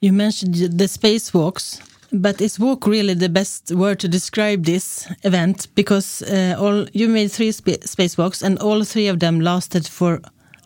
You 0.00 0.12
mentioned 0.12 0.54
the 0.54 0.88
spacewalks, 0.98 1.80
but 2.12 2.40
is 2.40 2.60
walk 2.60 2.86
really 2.86 3.14
the 3.14 3.28
best 3.28 3.72
word 3.72 3.98
to 3.98 4.08
describe 4.08 4.64
this 4.64 5.08
event? 5.24 5.66
Because 5.74 6.22
uh, 6.22 6.54
all 6.62 6.86
you 6.92 7.08
made 7.08 7.32
three 7.32 7.50
sp 7.50 7.82
spacewalks, 7.82 8.42
and 8.42 8.58
all 8.60 8.84
three 8.84 9.08
of 9.10 9.18
them 9.18 9.40
lasted 9.40 9.88
for 9.88 10.20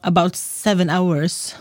about 0.04 0.36
seven 0.36 0.90
hours. 0.90 1.54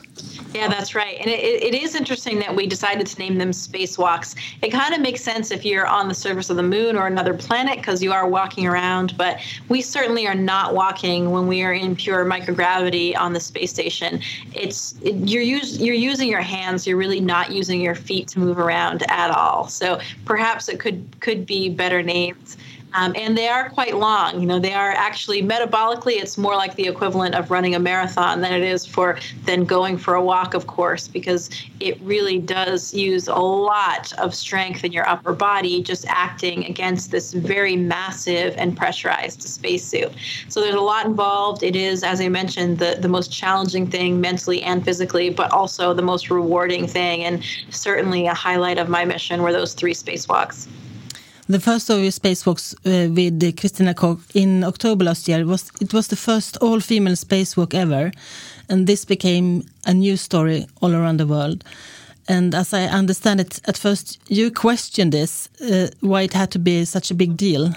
Yeah, 0.53 0.67
that's 0.67 0.93
right. 0.93 1.17
And 1.19 1.29
it, 1.29 1.63
it 1.63 1.73
is 1.73 1.95
interesting 1.95 2.39
that 2.39 2.55
we 2.55 2.67
decided 2.67 3.07
to 3.07 3.19
name 3.19 3.37
them 3.37 3.51
spacewalks. 3.51 4.35
It 4.61 4.69
kind 4.69 4.93
of 4.93 4.99
makes 4.99 5.21
sense 5.21 5.49
if 5.51 5.63
you're 5.63 5.87
on 5.87 6.07
the 6.07 6.13
surface 6.13 6.49
of 6.49 6.57
the 6.57 6.63
moon 6.63 6.95
or 6.95 7.07
another 7.07 7.33
planet 7.33 7.77
because 7.77 8.03
you 8.03 8.11
are 8.11 8.27
walking 8.27 8.67
around, 8.67 9.15
but 9.17 9.39
we 9.69 9.81
certainly 9.81 10.27
are 10.27 10.35
not 10.35 10.75
walking 10.75 11.31
when 11.31 11.47
we 11.47 11.63
are 11.63 11.73
in 11.73 11.95
pure 11.95 12.25
microgravity 12.25 13.17
on 13.17 13.33
the 13.33 13.39
space 13.39 13.71
station. 13.71 14.21
It's 14.53 14.95
it, 15.01 15.15
you're 15.27 15.41
you're 15.41 15.95
using 15.95 16.27
your 16.27 16.41
hands, 16.41 16.85
you're 16.85 16.97
really 16.97 17.21
not 17.21 17.51
using 17.51 17.81
your 17.81 17.95
feet 17.95 18.27
to 18.29 18.39
move 18.39 18.59
around 18.59 19.03
at 19.09 19.31
all. 19.31 19.67
So 19.67 19.99
perhaps 20.25 20.67
it 20.67 20.79
could 20.79 21.19
could 21.21 21.45
be 21.45 21.69
better 21.69 22.03
named. 22.03 22.57
Um, 22.93 23.13
and 23.15 23.37
they 23.37 23.47
are 23.47 23.69
quite 23.69 23.95
long. 23.95 24.41
You 24.41 24.45
know, 24.45 24.59
they 24.59 24.73
are 24.73 24.91
actually 24.91 25.41
metabolically, 25.41 26.21
it's 26.21 26.37
more 26.37 26.55
like 26.55 26.75
the 26.75 26.87
equivalent 26.87 27.35
of 27.35 27.49
running 27.49 27.75
a 27.75 27.79
marathon 27.79 28.41
than 28.41 28.51
it 28.53 28.63
is 28.63 28.85
for 28.85 29.17
than 29.45 29.63
going 29.65 29.97
for 29.97 30.15
a 30.15 30.23
walk, 30.23 30.53
of 30.53 30.67
course, 30.67 31.07
because 31.07 31.49
it 31.79 31.99
really 32.01 32.37
does 32.37 32.93
use 32.93 33.27
a 33.27 33.35
lot 33.35 34.11
of 34.19 34.35
strength 34.35 34.83
in 34.83 34.91
your 34.91 35.07
upper 35.07 35.33
body 35.33 35.81
just 35.81 36.05
acting 36.07 36.65
against 36.65 37.11
this 37.11 37.33
very 37.33 37.75
massive 37.75 38.53
and 38.57 38.75
pressurized 38.75 39.41
spacesuit. 39.43 40.11
So 40.49 40.61
there's 40.61 40.75
a 40.75 40.81
lot 40.81 41.05
involved. 41.05 41.63
It 41.63 41.75
is, 41.75 42.03
as 42.03 42.19
I 42.19 42.27
mentioned, 42.27 42.79
the, 42.79 42.97
the 42.99 43.07
most 43.07 43.31
challenging 43.31 43.87
thing 43.87 44.19
mentally 44.19 44.61
and 44.63 44.83
physically, 44.83 45.29
but 45.29 45.51
also 45.51 45.93
the 45.93 46.01
most 46.01 46.29
rewarding 46.29 46.87
thing, 46.87 47.23
and 47.23 47.43
certainly 47.69 48.27
a 48.27 48.33
highlight 48.33 48.77
of 48.77 48.89
my 48.89 49.05
mission 49.05 49.41
were 49.41 49.53
those 49.53 49.73
three 49.73 49.93
spacewalks. 49.93 50.67
The 51.51 51.59
first 51.59 51.89
of 51.89 51.99
your 51.99 52.11
spacewalks 52.11 52.73
uh, 52.85 53.11
with 53.11 53.57
Christina 53.59 53.93
Koch 53.93 54.21
in 54.33 54.63
October 54.63 55.03
last 55.03 55.27
year 55.27 55.45
was 55.45 55.69
it 55.81 55.93
was 55.93 56.07
the 56.07 56.15
first 56.15 56.55
all-female 56.61 57.15
spacewalk 57.15 57.73
ever, 57.73 58.13
and 58.69 58.87
this 58.87 59.03
became 59.03 59.65
a 59.85 59.93
news 59.93 60.21
story 60.21 60.65
all 60.81 60.95
around 60.95 61.19
the 61.19 61.27
world. 61.27 61.65
And 62.29 62.55
as 62.55 62.73
I 62.73 62.83
understand 62.83 63.41
it, 63.41 63.59
at 63.67 63.77
first 63.77 64.21
you 64.29 64.49
questioned 64.49 65.11
this, 65.11 65.49
uh, 65.59 65.89
why 65.99 66.21
it 66.21 66.31
had 66.31 66.51
to 66.51 66.59
be 66.59 66.85
such 66.85 67.11
a 67.11 67.13
big 67.13 67.35
deal. 67.35 67.73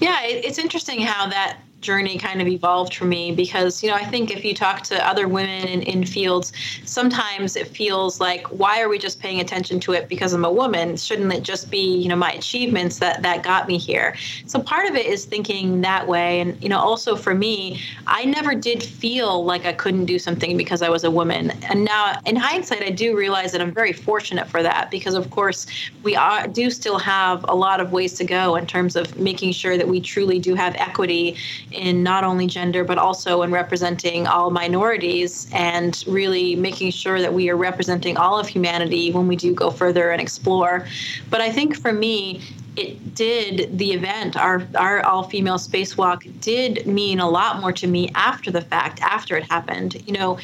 Yeah, 0.00 0.22
it's 0.24 0.58
interesting 0.58 1.02
how 1.02 1.28
that 1.28 1.58
journey 1.80 2.18
kind 2.18 2.40
of 2.40 2.48
evolved 2.48 2.94
for 2.94 3.04
me 3.04 3.32
because 3.32 3.82
you 3.82 3.88
know 3.88 3.94
i 3.94 4.04
think 4.04 4.30
if 4.30 4.44
you 4.44 4.54
talk 4.54 4.82
to 4.82 5.06
other 5.06 5.28
women 5.28 5.68
in, 5.68 5.82
in 5.82 6.04
fields 6.04 6.52
sometimes 6.84 7.54
it 7.54 7.68
feels 7.68 8.18
like 8.20 8.46
why 8.48 8.80
are 8.80 8.88
we 8.88 8.98
just 8.98 9.20
paying 9.20 9.40
attention 9.40 9.78
to 9.78 9.92
it 9.92 10.08
because 10.08 10.32
i'm 10.32 10.44
a 10.44 10.52
woman? 10.52 10.96
Shouldn't 10.96 11.32
it 11.32 11.42
just 11.42 11.70
be 11.70 11.98
you 11.98 12.08
know 12.08 12.16
my 12.16 12.32
achievements 12.32 12.98
that 13.00 13.22
that 13.22 13.42
got 13.42 13.68
me 13.68 13.78
here? 13.78 14.16
So 14.46 14.60
part 14.60 14.88
of 14.88 14.96
it 14.96 15.06
is 15.06 15.24
thinking 15.24 15.80
that 15.82 16.06
way. 16.08 16.40
And 16.40 16.60
you 16.62 16.68
know 16.68 16.78
also 16.78 17.14
for 17.16 17.34
me 17.34 17.82
i 18.06 18.24
never 18.24 18.54
did 18.54 18.82
feel 18.82 19.44
like 19.44 19.66
i 19.66 19.72
couldn't 19.72 20.06
do 20.06 20.18
something 20.18 20.56
because 20.56 20.82
i 20.82 20.88
was 20.88 21.04
a 21.04 21.10
woman. 21.10 21.50
And 21.68 21.84
now 21.84 22.18
in 22.24 22.36
hindsight 22.36 22.82
i 22.82 22.90
do 22.90 23.16
realize 23.16 23.52
that 23.52 23.60
i'm 23.60 23.72
very 23.72 23.92
fortunate 23.92 24.48
for 24.48 24.62
that 24.62 24.90
because 24.90 25.14
of 25.14 25.30
course 25.30 25.66
we 26.02 26.16
are, 26.16 26.46
do 26.46 26.70
still 26.70 26.98
have 26.98 27.44
a 27.48 27.54
lot 27.54 27.80
of 27.80 27.92
ways 27.92 28.14
to 28.14 28.24
go 28.24 28.56
in 28.56 28.66
terms 28.66 28.96
of 28.96 29.18
making 29.18 29.52
sure 29.52 29.76
that 29.76 29.88
we 29.88 30.00
truly 30.00 30.38
do 30.38 30.54
have 30.54 30.74
equity 30.76 31.36
in 31.70 32.02
not 32.02 32.24
only 32.24 32.46
gender 32.46 32.84
but 32.84 32.98
also 32.98 33.42
in 33.42 33.50
representing 33.50 34.26
all 34.26 34.50
minorities 34.50 35.48
and 35.52 36.04
really 36.06 36.54
making 36.56 36.90
sure 36.90 37.20
that 37.20 37.32
we 37.32 37.50
are 37.50 37.56
representing 37.56 38.16
all 38.16 38.38
of 38.38 38.48
humanity 38.48 39.10
when 39.10 39.26
we 39.26 39.36
do 39.36 39.52
go 39.54 39.70
further 39.70 40.10
and 40.10 40.20
explore. 40.20 40.86
But 41.30 41.40
I 41.40 41.50
think 41.50 41.76
for 41.76 41.92
me, 41.92 42.42
it 42.76 43.14
did 43.14 43.78
the 43.78 43.92
event 43.92 44.36
our 44.36 44.66
our 44.74 45.02
all 45.02 45.22
female 45.22 45.56
spacewalk 45.56 46.40
did 46.40 46.86
mean 46.86 47.18
a 47.18 47.28
lot 47.28 47.60
more 47.60 47.72
to 47.72 47.86
me 47.86 48.10
after 48.14 48.50
the 48.50 48.60
fact 48.60 49.00
after 49.00 49.34
it 49.36 49.50
happened 49.50 50.02
you 50.06 50.12
know 50.12 50.38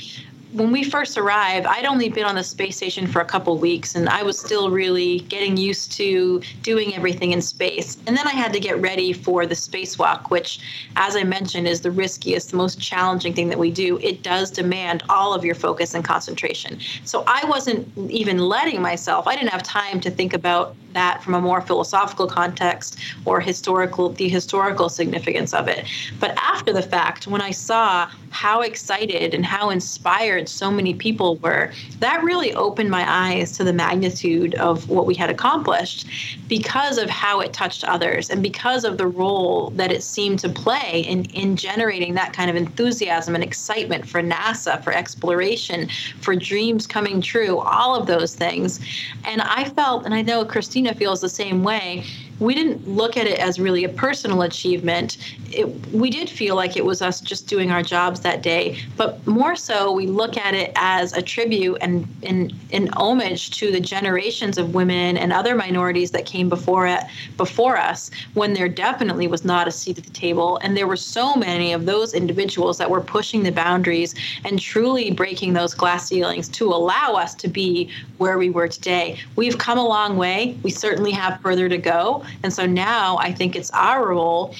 when 0.53 0.71
we 0.71 0.85
first 0.85 1.17
arrived, 1.17 1.67
I'd 1.67 1.87
only 1.87 2.11
been 2.11 2.25
on 2.25 2.35
the 2.35 2.45
space 2.45 2.77
station 2.77 3.07
for 3.07 3.21
a 3.21 3.25
couple 3.25 3.57
weeks 3.57 3.95
and 3.95 4.09
I 4.09 4.23
was 4.23 4.39
still 4.39 4.71
really 4.71 5.21
getting 5.21 5.57
used 5.57 5.93
to 5.93 6.43
doing 6.63 6.95
everything 6.95 7.33
in 7.33 7.41
space. 7.41 7.97
And 8.07 8.17
then 8.17 8.27
I 8.27 8.33
had 8.33 8.53
to 8.53 8.61
get 8.61 8.79
ready 8.81 9.15
for 9.15 9.47
the 9.47 9.55
spacewalk, 9.55 10.29
which, 10.31 10.61
as 10.97 11.17
I 11.17 11.25
mentioned, 11.25 11.69
is 11.69 11.81
the 11.81 11.91
riskiest, 11.91 12.51
the 12.51 12.57
most 12.59 12.81
challenging 12.81 13.33
thing 13.33 13.49
that 13.49 13.59
we 13.59 13.71
do. 13.71 13.99
It 14.03 14.23
does 14.23 14.51
demand 14.51 15.03
all 15.09 15.33
of 15.33 15.43
your 15.43 15.55
focus 15.55 15.95
and 15.95 16.05
concentration. 16.05 16.79
So 17.05 17.25
I 17.27 17.45
wasn't 17.47 17.89
even 18.11 18.39
letting 18.39 18.83
myself, 18.83 19.27
I 19.27 19.35
didn't 19.35 19.51
have 19.51 19.63
time 19.63 20.01
to 20.01 20.11
think 20.11 20.35
about 20.35 20.77
that 20.95 21.23
from 21.23 21.35
a 21.35 21.41
more 21.41 21.61
philosophical 21.61 22.27
context 22.27 22.99
or 23.25 23.41
historical 23.41 24.11
the 24.11 24.29
historical 24.29 24.89
significance 24.89 25.53
of 25.55 25.69
it. 25.69 25.87
But 26.21 26.37
after 26.37 26.73
the 26.73 26.83
fact 26.83 27.27
when 27.27 27.41
i 27.41 27.51
saw 27.51 28.09
how 28.31 28.63
excited 28.63 29.35
and 29.35 29.45
how 29.45 29.71
inspired 29.71 30.49
so 30.49 30.71
many 30.71 30.95
people 30.95 31.37
were 31.37 31.71
that 32.01 32.23
really 32.25 32.55
opened 32.55 32.91
my 32.91 33.05
eyes 33.07 33.53
to 33.53 33.63
the 33.63 33.73
magnitude 33.73 34.55
of 34.55 34.89
what 34.89 35.07
we 35.07 35.15
had 35.15 35.29
accomplished 35.29 36.07
because 36.49 36.97
of 36.99 37.11
how 37.11 37.41
it 37.41 37.53
touched 37.53 37.85
others 37.85 38.31
and 38.31 38.43
because 38.43 38.85
of 38.85 38.97
the 38.97 39.07
role 39.07 39.71
that 39.71 39.93
it 39.93 40.03
seemed 40.03 40.39
to 40.39 40.49
play 40.49 41.05
in, 41.07 41.25
in 41.27 41.57
generating 41.57 42.15
that 42.15 42.33
kind 42.33 42.49
of 42.49 42.57
enthusiasm 42.57 43.35
and 43.35 43.45
excitement 43.45 44.09
for 44.09 44.23
nasa 44.23 44.83
for 44.83 44.93
exploration 44.93 45.89
for 46.21 46.35
dreams 46.35 46.87
coming 46.87 47.21
true 47.21 47.59
all 47.59 47.95
of 47.95 48.07
those 48.07 48.35
things. 48.35 48.81
And 49.25 49.43
i 49.43 49.65
felt 49.65 50.05
and 50.05 50.15
i 50.15 50.23
know 50.23 50.45
christine 50.45 50.82
Christina 50.83 50.99
feels 50.99 51.21
the 51.21 51.29
same 51.29 51.63
way 51.63 52.05
we 52.43 52.55
didn't 52.55 52.87
look 52.87 53.17
at 53.17 53.27
it 53.27 53.39
as 53.39 53.61
really 53.61 53.85
a 53.85 53.89
personal 53.89 54.43
achievement. 54.43 55.17
It, 55.51 55.67
we 55.93 56.11
did 56.11 56.29
feel 56.29 56.57
like 56.57 56.77
it 56.77 56.85
was 56.85 57.01
us 57.01 57.21
just 57.21 57.47
doing 57.47 57.71
our 57.71 57.83
jobs 57.83 58.21
that 58.21 58.43
day, 58.43 58.79
but 58.97 59.25
more 59.27 59.55
so, 59.55 59.93
we 59.93 60.07
look 60.07 60.37
at 60.37 60.55
it 60.55 60.73
as 60.77 61.13
a 61.13 61.23
tribute 61.23 61.79
and 61.81 62.07
an 62.25 62.89
homage 62.95 63.51
to 63.51 63.71
the 63.71 63.81
generations 63.81 64.59
of 64.59 64.75
women 64.75 65.17
and 65.17 65.33
other 65.33 65.55
minorities 65.55 66.11
that 66.11 66.27
came 66.27 66.49
before 66.49 66.87
it 66.87 67.05
before 67.37 67.77
us 67.77 68.11
when 68.35 68.55
there 68.55 68.69
definitely 68.69 69.27
was 69.27 69.45
not 69.45 69.69
a 69.69 69.71
seat 69.71 69.99
at 69.99 70.05
the 70.05 70.11
table, 70.11 70.59
and 70.63 70.77
there 70.77 70.87
were 70.87 70.97
so 70.97 71.35
many 71.37 71.73
of 71.73 71.87
those 71.87 72.15
individuals 72.15 72.79
that 72.79 72.91
were 72.91 73.01
pushing 73.01 73.43
the 73.43 73.53
boundaries 73.53 74.15
and 74.45 74.59
truly 74.59 75.11
breaking 75.11 75.53
those 75.53 75.75
glass 75.75 76.09
ceilings 76.09 76.49
to 76.49 76.69
allow 76.69 77.15
us 77.15 77.35
to 77.35 77.49
be 77.49 77.91
where 78.19 78.39
we 78.39 78.51
were 78.51 78.69
today. 78.69 79.19
We've 79.37 79.59
come 79.59 79.79
a 79.79 79.87
long 79.87 80.17
way. 80.17 80.59
We 80.63 80.71
certainly 80.71 81.13
have 81.13 81.41
further 81.41 81.69
to 81.69 81.79
go, 81.79 82.25
and 82.43 82.53
so 82.53 82.67
now 82.67 83.19
I 83.19 83.33
think 83.33 83.57
it's 83.57 83.71
our 83.73 84.09
role. 84.09 84.55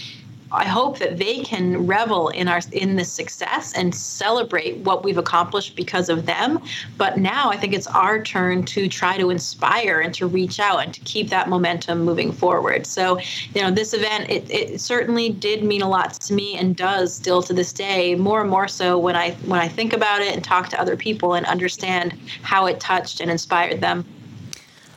I 0.53 0.65
hope 0.65 0.99
that 0.99 1.17
they 1.19 1.41
can 1.41 1.87
revel 1.87 2.29
in 2.29 2.47
our 2.47 2.61
in 2.73 2.97
this 2.97 3.11
success 3.11 3.73
and 3.73 3.95
celebrate 3.95 4.77
what 4.79 5.03
we've 5.03 5.19
accomplished 5.19 5.77
because 5.77 6.09
of 6.09 6.27
them. 6.27 6.61
But 6.99 7.19
now 7.19 7.51
I 7.51 7.57
think 7.57 7.73
it's 7.73 7.87
our 7.87 8.23
turn 8.23 8.65
to 8.67 8.89
try 8.89 9.17
to 9.17 9.31
inspire 9.31 10.01
and 10.01 10.13
to 10.15 10.27
reach 10.27 10.61
out 10.61 10.79
and 10.85 10.93
to 10.93 11.01
keep 11.01 11.31
that 11.31 11.49
momentum 11.49 12.05
moving 12.05 12.33
forward. 12.33 12.87
So, 12.87 13.19
you 13.55 13.63
know, 13.63 13.71
this 13.71 13.95
event 13.95 14.29
it, 14.29 14.51
it 14.51 14.81
certainly 14.81 15.31
did 15.31 15.65
mean 15.65 15.83
a 15.83 15.89
lot 15.89 16.13
to 16.13 16.35
me 16.35 16.59
and 16.59 16.77
does 16.77 17.15
still 17.15 17.43
to 17.43 17.55
this 17.55 17.73
day, 17.73 18.15
more 18.15 18.43
and 18.43 18.51
more 18.51 18.69
so 18.69 18.99
when 18.99 19.17
I 19.17 19.31
when 19.47 19.61
I 19.61 19.69
think 19.69 19.93
about 19.95 20.21
it 20.21 20.35
and 20.35 20.45
talk 20.45 20.69
to 20.71 20.81
other 20.81 20.97
people 20.97 21.35
and 21.35 21.47
understand 21.47 22.13
how 22.43 22.67
it 22.67 22.79
touched 22.79 23.21
and 23.21 23.31
inspired 23.31 23.81
them. 23.81 24.05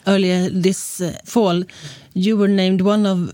Earlier 0.08 0.50
this 0.50 1.02
uh, 1.02 1.18
fall, 1.26 1.64
you 2.16 2.38
were 2.38 2.48
named 2.48 2.80
one 2.80 3.06
of 3.06 3.34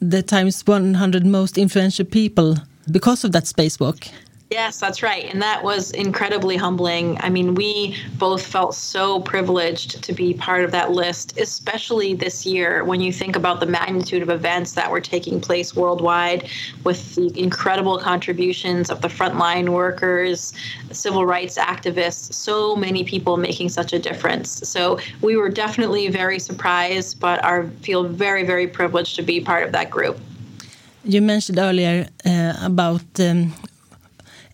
the 0.00 0.22
Times 0.22 0.64
100 0.64 1.26
most 1.26 1.58
influential 1.58 2.06
people 2.06 2.56
because 2.88 3.24
of 3.24 3.32
that 3.32 3.44
spacewalk. 3.44 4.08
Yes, 4.50 4.80
that's 4.80 5.00
right. 5.00 5.26
And 5.32 5.40
that 5.42 5.62
was 5.62 5.92
incredibly 5.92 6.56
humbling. 6.56 7.16
I 7.20 7.30
mean, 7.30 7.54
we 7.54 7.96
both 8.18 8.44
felt 8.44 8.74
so 8.74 9.20
privileged 9.20 10.02
to 10.02 10.12
be 10.12 10.34
part 10.34 10.64
of 10.64 10.72
that 10.72 10.90
list, 10.90 11.38
especially 11.38 12.14
this 12.14 12.44
year 12.44 12.82
when 12.82 13.00
you 13.00 13.12
think 13.12 13.36
about 13.36 13.60
the 13.60 13.66
magnitude 13.66 14.22
of 14.22 14.28
events 14.28 14.72
that 14.72 14.90
were 14.90 15.00
taking 15.00 15.40
place 15.40 15.76
worldwide 15.76 16.48
with 16.82 17.14
the 17.14 17.30
incredible 17.40 17.96
contributions 17.98 18.90
of 18.90 19.02
the 19.02 19.08
frontline 19.08 19.68
workers, 19.68 20.52
civil 20.90 21.24
rights 21.24 21.56
activists, 21.56 22.32
so 22.32 22.74
many 22.74 23.04
people 23.04 23.36
making 23.36 23.68
such 23.68 23.92
a 23.92 24.00
difference. 24.00 24.68
So 24.68 24.98
we 25.22 25.36
were 25.36 25.48
definitely 25.48 26.08
very 26.08 26.40
surprised, 26.40 27.20
but 27.20 27.42
are 27.44 27.68
feel 27.82 28.02
very, 28.02 28.42
very 28.42 28.66
privileged 28.66 29.14
to 29.14 29.22
be 29.22 29.40
part 29.40 29.62
of 29.64 29.70
that 29.72 29.90
group. 29.90 30.18
You 31.04 31.22
mentioned 31.22 31.58
earlier 31.58 32.08
uh, 32.26 32.54
about 32.60 33.04
um, 33.20 33.54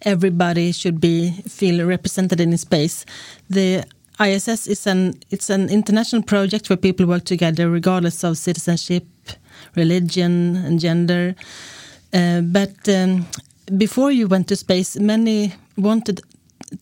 everybody 0.03 0.73
should 0.73 1.01
be 1.01 1.31
feel 1.49 1.87
represented 1.87 2.41
in 2.41 2.57
space. 2.59 3.05
The 3.49 3.85
ISS 4.19 4.67
is 4.67 4.87
an 4.87 5.15
it's 5.31 5.51
an 5.51 5.69
international 5.69 6.23
project 6.23 6.69
where 6.69 6.77
people 6.77 7.07
work 7.07 7.25
together 7.25 7.71
regardless 7.71 8.25
of 8.25 8.39
citizenship, 8.39 9.05
religion, 9.75 10.57
and 10.57 10.81
gender. 10.81 11.35
Uh, 12.13 12.41
but 12.41 12.89
um, 12.89 13.27
before 13.77 14.11
you 14.11 14.29
went 14.29 14.49
to 14.49 14.57
space, 14.57 14.97
many 14.99 15.53
wanted 15.77 16.21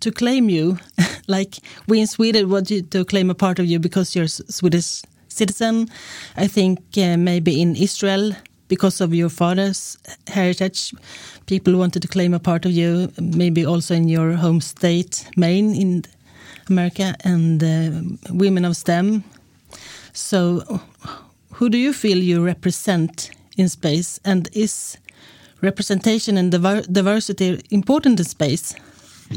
to 0.01 0.13
claim 0.13 0.49
you, 0.49 0.79
like 1.29 1.57
we 1.89 2.01
in 2.01 2.07
Sweden 2.07 2.49
wanted 2.49 2.91
to 2.93 3.05
claim 3.05 3.31
a 3.31 3.35
part 3.35 3.59
of 3.59 3.67
you 3.67 3.79
because 3.79 4.15
you're 4.15 4.27
a 4.27 4.29
Swedish 4.29 5.03
citizen. 5.29 5.89
I 6.37 6.47
think 6.47 6.79
uh, 6.97 7.17
maybe 7.17 7.61
in 7.61 7.75
Israel 7.75 8.33
because 8.69 9.01
of 9.01 9.15
your 9.15 9.29
father's 9.29 9.99
heritage 10.27 10.93
people 11.47 11.77
wanted 11.77 12.03
to 12.03 12.09
claim 12.09 12.35
a 12.35 12.39
part 12.39 12.65
of 12.65 12.73
you, 12.73 13.11
maybe 13.21 13.65
also 13.67 13.95
in 13.95 14.09
your 14.09 14.33
home 14.33 14.61
state, 14.61 15.29
Maine, 15.37 15.75
in 15.75 16.05
America, 16.69 17.15
and 17.25 17.63
uh, 17.63 17.91
women 18.31 18.65
of 18.65 18.77
STEM. 18.77 19.25
So, 20.13 20.81
who 21.53 21.69
do 21.69 21.79
you 21.79 21.93
feel 21.93 22.19
you 22.19 22.45
represent 22.45 23.31
in 23.57 23.69
space, 23.69 24.21
and 24.25 24.49
is 24.53 24.97
representation 25.61 26.37
and 26.39 26.51
diversity 26.51 27.61
important 27.71 28.19
in 28.19 28.27
space? 28.27 28.75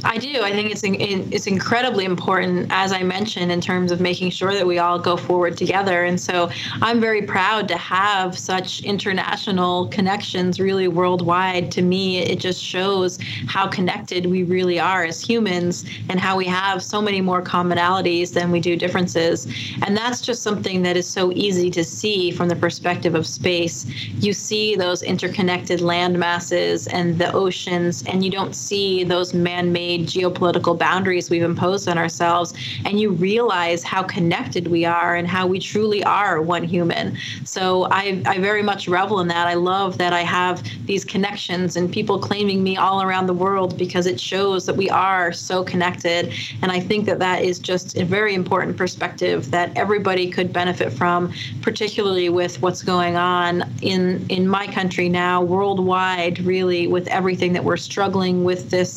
I 0.04 0.18
do. 0.18 0.42
I 0.44 0.52
think 0.52 0.72
it's 0.72 0.84
it's 0.84 1.48
incredibly 1.48 2.06
important, 2.06 2.68
as 2.72 2.92
I 2.92 3.04
mentioned, 3.04 3.52
in 3.52 3.60
terms 3.62 3.92
of 3.92 4.00
making 4.00 4.30
sure 4.30 4.54
that 4.54 4.68
we 4.68 4.78
all 4.80 5.00
go 5.00 5.18
forward 5.18 5.58
together. 5.58 6.04
And 6.04 6.20
so 6.20 6.52
I'm 6.82 7.00
very 7.00 7.24
proud 7.24 7.68
to 7.70 7.78
have 7.78 8.38
such 8.38 8.82
international 8.84 9.88
connections, 9.88 10.60
really 10.60 10.88
worldwide. 10.88 11.72
To 11.72 11.82
me, 11.82 12.20
it 12.20 12.40
just 12.40 12.64
shows 12.64 13.18
how 13.48 13.68
connected 13.68 14.28
we 14.28 14.44
really 14.44 14.80
are 14.80 15.04
as 15.04 15.20
humans, 15.22 15.84
and 16.10 16.20
how 16.20 16.38
we 16.38 16.46
have 16.46 16.84
so 16.84 17.02
many 17.02 17.22
more 17.22 17.42
commonalities 17.42 18.34
than 18.34 18.52
we 18.52 18.60
do 18.60 18.76
differences. 18.76 19.48
And 19.86 19.98
that's 19.98 20.22
just 20.22 20.44
something 20.44 20.84
that 20.84 20.96
is 20.96 21.08
so 21.08 21.32
easy 21.34 21.72
to 21.72 21.84
see 21.84 22.32
from 22.32 22.50
the 22.50 22.56
perspective 22.56 23.16
of 23.16 23.26
space. 23.26 23.86
You 24.20 24.34
see 24.34 24.76
those 24.76 25.02
interconnected 25.02 25.82
land 25.82 26.20
masses 26.20 26.88
and 26.88 27.18
the 27.18 27.32
oceans, 27.34 28.04
and 28.06 28.24
you 28.24 28.30
don't 28.30 28.56
see 28.56 29.04
those 29.04 29.34
man-made 29.34 29.87
made 29.88 30.06
geopolitical 30.06 30.78
boundaries 30.78 31.30
we've 31.30 31.50
imposed 31.54 31.88
on 31.88 31.98
ourselves 31.98 32.54
and 32.84 33.00
you 33.00 33.10
realize 33.10 33.84
how 33.84 34.04
connected 34.04 34.68
we 34.68 34.84
are 34.84 35.16
and 35.16 35.26
how 35.26 35.48
we 35.48 35.60
truly 35.60 36.04
are 36.04 36.42
one 36.42 36.62
human. 36.62 37.18
So 37.46 37.88
I, 37.90 38.22
I 38.26 38.38
very 38.40 38.62
much 38.62 38.90
revel 38.90 39.22
in 39.22 39.30
that. 39.30 39.48
I 39.48 39.54
love 39.54 39.98
that 39.98 40.14
i 40.22 40.24
have 40.40 40.56
these 40.86 41.06
connections 41.06 41.78
and 41.78 41.86
people 42.00 42.20
claiming 42.20 42.60
me 42.64 42.76
all 42.76 43.02
around 43.02 43.28
the 43.28 43.40
world 43.46 43.78
because 43.78 44.06
it 44.08 44.20
shows 44.20 44.66
that 44.66 44.76
we 44.76 44.90
are 44.90 45.32
so 45.32 45.64
connected. 45.64 46.34
And 46.62 46.70
i 46.78 46.80
think 46.90 47.06
that 47.06 47.20
that 47.20 47.40
is 47.50 47.58
just 47.72 47.88
a 47.98 48.04
very 48.18 48.34
important 48.42 48.76
perspective 48.76 49.38
that 49.52 49.68
everybody 49.84 50.26
could 50.36 50.52
benefit 50.52 50.92
from 50.92 51.32
particularly 51.62 52.30
with 52.30 52.62
what's 52.62 52.84
going 52.84 53.16
on 53.16 53.64
in 53.82 54.04
in 54.30 54.44
my 54.58 54.66
country 54.80 55.08
now 55.08 55.36
worldwide 55.42 56.36
really 56.54 56.88
with 56.88 57.08
everything 57.20 57.54
that 57.54 57.64
we're 57.64 57.84
struggling 57.92 58.44
with 58.44 58.70
this 58.70 58.94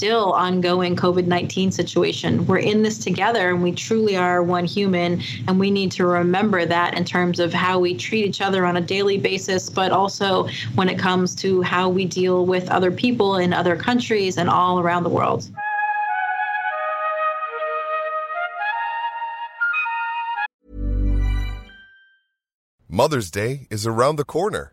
still 0.00 0.32
ongoing 0.32 0.96
COVID 0.96 1.26
19 1.26 1.70
situation. 1.70 2.46
We're 2.46 2.56
in 2.56 2.82
this 2.82 2.96
together 2.96 3.50
and 3.50 3.62
we 3.62 3.70
truly 3.72 4.16
are 4.16 4.42
one 4.42 4.64
human. 4.64 5.20
And 5.46 5.60
we 5.60 5.70
need 5.70 5.92
to 5.92 6.06
remember 6.06 6.64
that 6.64 6.96
in 6.96 7.04
terms 7.04 7.38
of 7.38 7.52
how 7.52 7.78
we 7.78 7.94
treat 7.94 8.24
each 8.24 8.40
other 8.40 8.64
on 8.64 8.78
a 8.78 8.80
daily 8.80 9.18
basis, 9.18 9.68
but 9.68 9.92
also 9.92 10.48
when 10.74 10.88
it 10.88 10.98
comes 10.98 11.34
to 11.42 11.60
how 11.60 11.90
we 11.90 12.06
deal 12.06 12.46
with 12.46 12.70
other 12.70 12.90
people 12.90 13.36
in 13.36 13.52
other 13.52 13.76
countries 13.76 14.38
and 14.38 14.48
all 14.48 14.80
around 14.80 15.02
the 15.02 15.10
world. 15.10 15.46
Mother's 22.88 23.30
Day 23.30 23.66
is 23.68 23.86
around 23.86 24.16
the 24.16 24.24
corner. 24.24 24.72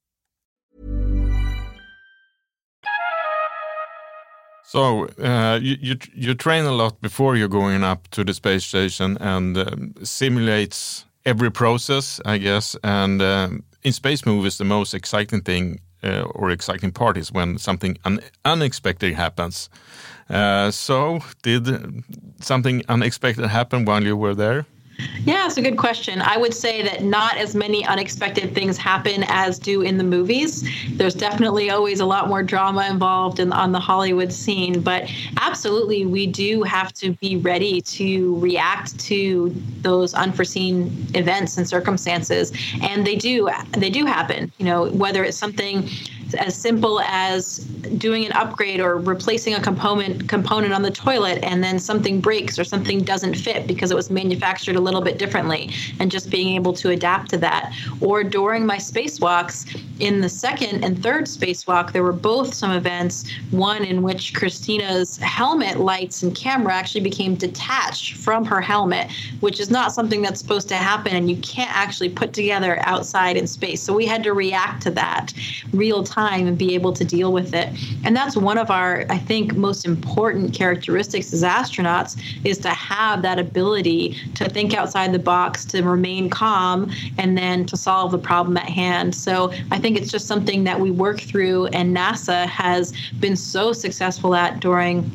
So 4.71 5.09
uh, 5.21 5.59
you, 5.61 5.75
you 5.81 5.95
you 6.15 6.33
train 6.33 6.63
a 6.63 6.71
lot 6.71 7.01
before 7.01 7.35
you're 7.35 7.49
going 7.49 7.83
up 7.83 8.07
to 8.11 8.23
the 8.23 8.33
space 8.33 8.63
station 8.63 9.17
and 9.19 9.57
um, 9.57 9.93
simulates 10.01 11.03
every 11.25 11.51
process, 11.51 12.21
I 12.23 12.37
guess. 12.37 12.77
And 12.81 13.21
um, 13.21 13.63
in 13.83 13.91
space 13.91 14.25
movies, 14.25 14.57
the 14.57 14.63
most 14.63 14.93
exciting 14.93 15.41
thing 15.41 15.81
uh, 16.03 16.21
or 16.21 16.51
exciting 16.51 16.93
part 16.93 17.17
is 17.17 17.33
when 17.33 17.57
something 17.57 17.97
un 18.05 18.21
unexpected 18.45 19.13
happens. 19.13 19.69
Uh, 20.29 20.71
so, 20.71 21.19
did 21.41 21.67
something 22.39 22.81
unexpected 22.87 23.47
happen 23.47 23.83
while 23.83 24.03
you 24.05 24.15
were 24.15 24.35
there? 24.35 24.65
Yeah, 25.23 25.45
it's 25.45 25.57
a 25.57 25.61
good 25.61 25.77
question. 25.77 26.21
I 26.21 26.37
would 26.37 26.53
say 26.53 26.81
that 26.81 27.03
not 27.03 27.37
as 27.37 27.53
many 27.53 27.85
unexpected 27.85 28.55
things 28.55 28.77
happen 28.77 29.23
as 29.27 29.59
do 29.59 29.81
in 29.81 29.97
the 29.97 30.03
movies. 30.03 30.67
There's 30.93 31.13
definitely 31.13 31.69
always 31.69 31.99
a 31.99 32.05
lot 32.05 32.27
more 32.27 32.41
drama 32.41 32.87
involved 32.89 33.39
in, 33.39 33.53
on 33.53 33.71
the 33.71 33.79
Hollywood 33.79 34.33
scene, 34.33 34.81
but 34.81 35.09
absolutely, 35.39 36.05
we 36.05 36.25
do 36.25 36.63
have 36.63 36.91
to 36.93 37.11
be 37.13 37.37
ready 37.37 37.81
to 37.81 38.39
react 38.39 38.99
to 39.01 39.53
those 39.81 40.13
unforeseen 40.15 41.05
events 41.13 41.57
and 41.57 41.67
circumstances, 41.67 42.51
and 42.81 43.05
they 43.05 43.15
do 43.15 43.49
they 43.77 43.89
do 43.89 44.05
happen. 44.05 44.51
You 44.57 44.65
know, 44.65 44.89
whether 44.91 45.23
it's 45.23 45.37
something 45.37 45.87
as 46.35 46.55
simple 46.55 47.01
as 47.01 47.57
doing 47.97 48.25
an 48.25 48.31
upgrade 48.33 48.79
or 48.79 48.97
replacing 48.97 49.53
a 49.53 49.61
component 49.61 50.27
component 50.27 50.73
on 50.73 50.81
the 50.81 50.91
toilet 50.91 51.39
and 51.43 51.63
then 51.63 51.79
something 51.79 52.19
breaks 52.21 52.57
or 52.57 52.63
something 52.63 52.99
doesn't 52.99 53.35
fit 53.35 53.67
because 53.67 53.91
it 53.91 53.95
was 53.95 54.09
manufactured 54.09 54.75
a 54.75 54.79
little 54.79 55.01
bit 55.01 55.17
differently 55.17 55.69
and 55.99 56.11
just 56.11 56.29
being 56.29 56.55
able 56.55 56.73
to 56.73 56.89
adapt 56.89 57.29
to 57.29 57.37
that. 57.37 57.73
Or 57.99 58.23
during 58.23 58.65
my 58.65 58.77
spacewalks 58.77 59.79
in 60.01 60.21
the 60.21 60.29
second 60.29 60.83
and 60.83 61.01
third 61.01 61.25
spacewalk 61.25 61.91
there 61.91 62.03
were 62.03 62.11
both 62.11 62.53
some 62.53 62.71
events 62.71 63.31
one 63.51 63.83
in 63.83 64.01
which 64.01 64.33
Christina's 64.33 65.17
helmet 65.17 65.79
lights 65.79 66.23
and 66.23 66.35
camera 66.35 66.73
actually 66.73 67.01
became 67.01 67.35
detached 67.35 68.15
from 68.15 68.45
her 68.45 68.61
helmet 68.61 69.11
which 69.39 69.59
is 69.59 69.69
not 69.69 69.91
something 69.91 70.21
that's 70.21 70.39
supposed 70.39 70.67
to 70.69 70.75
happen 70.75 71.15
and 71.15 71.29
you 71.29 71.37
can't 71.37 71.75
actually 71.75 72.09
put 72.09 72.33
together 72.33 72.79
outside 72.81 73.37
in 73.37 73.47
space 73.47 73.81
so 73.81 73.93
we 73.93 74.05
had 74.05 74.23
to 74.23 74.33
react 74.33 74.81
to 74.83 74.91
that 74.91 75.33
real 75.73 76.03
time 76.03 76.47
and 76.47 76.57
be 76.57 76.73
able 76.75 76.93
to 76.93 77.05
deal 77.05 77.31
with 77.31 77.53
it. 77.53 77.69
And 78.03 78.15
that's 78.15 78.35
one 78.35 78.57
of 78.57 78.69
our, 78.69 79.05
I 79.09 79.17
think, 79.17 79.55
most 79.55 79.85
important 79.85 80.53
characteristics 80.53 81.33
as 81.33 81.43
astronauts 81.43 82.21
is 82.43 82.57
to 82.59 82.69
have 82.69 83.21
that 83.21 83.39
ability 83.39 84.17
to 84.35 84.49
think 84.49 84.73
outside 84.73 85.13
the 85.13 85.19
box, 85.19 85.65
to 85.65 85.81
remain 85.81 86.29
calm, 86.29 86.91
and 87.17 87.37
then 87.37 87.65
to 87.67 87.77
solve 87.77 88.11
the 88.11 88.17
problem 88.17 88.57
at 88.57 88.69
hand. 88.69 89.15
So 89.15 89.51
I 89.71 89.79
think 89.79 89.90
it's 89.95 90.11
just 90.11 90.27
something 90.27 90.63
that 90.63 90.79
we 90.79 90.91
work 90.91 91.19
through, 91.21 91.67
and 91.67 91.95
NASA 91.95 92.45
has 92.47 92.93
been 93.19 93.35
so 93.35 93.73
successful 93.73 94.35
at 94.35 94.59
during 94.59 95.09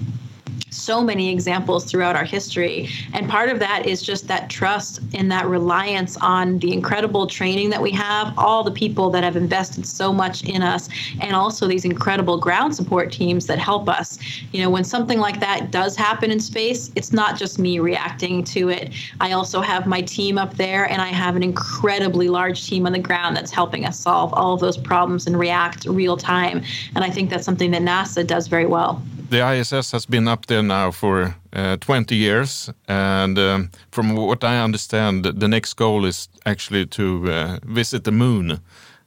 so 0.77 1.03
many 1.03 1.31
examples 1.31 1.85
throughout 1.85 2.17
our 2.17 2.25
history. 2.25 2.89
And 3.13 3.29
part 3.29 3.49
of 3.49 3.59
that 3.61 3.87
is 3.87 4.03
just 4.03 4.29
that 4.29 4.51
trust 4.51 5.01
and 5.15 5.31
that 5.33 5.47
reliance 5.47 6.17
on 6.19 6.59
the 6.59 6.73
incredible 6.73 7.27
training 7.27 7.71
that 7.71 7.81
we 7.81 7.91
have, 7.93 8.35
all 8.39 8.63
the 8.63 8.71
people 8.71 9.11
that 9.11 9.25
have 9.25 9.37
invested 9.37 9.87
so 9.87 10.13
much 10.13 10.45
in 10.45 10.63
us, 10.63 10.89
and 11.21 11.35
also 11.35 11.67
these 11.67 11.85
incredible 11.85 12.39
ground 12.39 12.75
support 12.75 13.13
teams 13.13 13.47
that 13.47 13.59
help 13.59 13.89
us. 13.89 14.19
You 14.53 14.63
know, 14.63 14.71
when 14.71 14.85
something 14.85 15.19
like 15.19 15.41
that 15.41 15.71
does 15.71 15.97
happen 15.97 16.31
in 16.31 16.41
space, 16.41 16.91
it's 16.95 17.13
not 17.13 17.39
just 17.39 17.59
me 17.59 17.79
reacting 17.79 18.45
to 18.45 18.69
it. 18.69 18.93
I 19.21 19.33
also 19.33 19.61
have 19.61 19.87
my 19.87 20.03
team 20.03 20.39
up 20.39 20.55
there, 20.55 20.91
and 20.91 21.01
I 21.01 21.09
have 21.09 21.37
an 21.37 21.43
incredibly 21.43 22.29
large 22.29 22.67
team 22.67 22.87
on 22.87 22.93
the 22.93 22.99
ground 22.99 23.37
that's 23.37 23.51
helping 23.51 23.87
us 23.87 23.99
solve 23.99 24.33
all 24.35 24.55
of 24.55 24.61
those 24.61 24.77
problems 24.77 25.27
and 25.27 25.39
react 25.39 25.87
real 25.87 26.17
time. 26.17 26.63
And 26.95 27.05
I 27.05 27.11
think 27.11 27.31
that's 27.31 27.45
something 27.45 27.71
that 27.71 27.83
NASA 27.83 28.27
does 28.27 28.47
very 28.47 28.67
well 28.67 29.03
the 29.31 29.53
ISS 29.53 29.93
has 29.93 30.07
been 30.07 30.29
up 30.29 30.47
there 30.47 30.63
now 30.63 30.91
for 30.91 31.35
uh, 31.53 31.77
20 31.77 32.15
years, 32.15 32.71
and 32.89 33.39
um, 33.39 33.71
from 33.91 34.15
what 34.15 34.45
I 34.45 34.61
understand, 34.61 35.25
the 35.25 35.49
next 35.49 35.75
goal 35.75 36.05
is 36.05 36.29
actually 36.45 36.87
to 36.87 37.33
uh, 37.33 37.59
visit 37.65 38.05
the 38.05 38.13
moon 38.13 38.61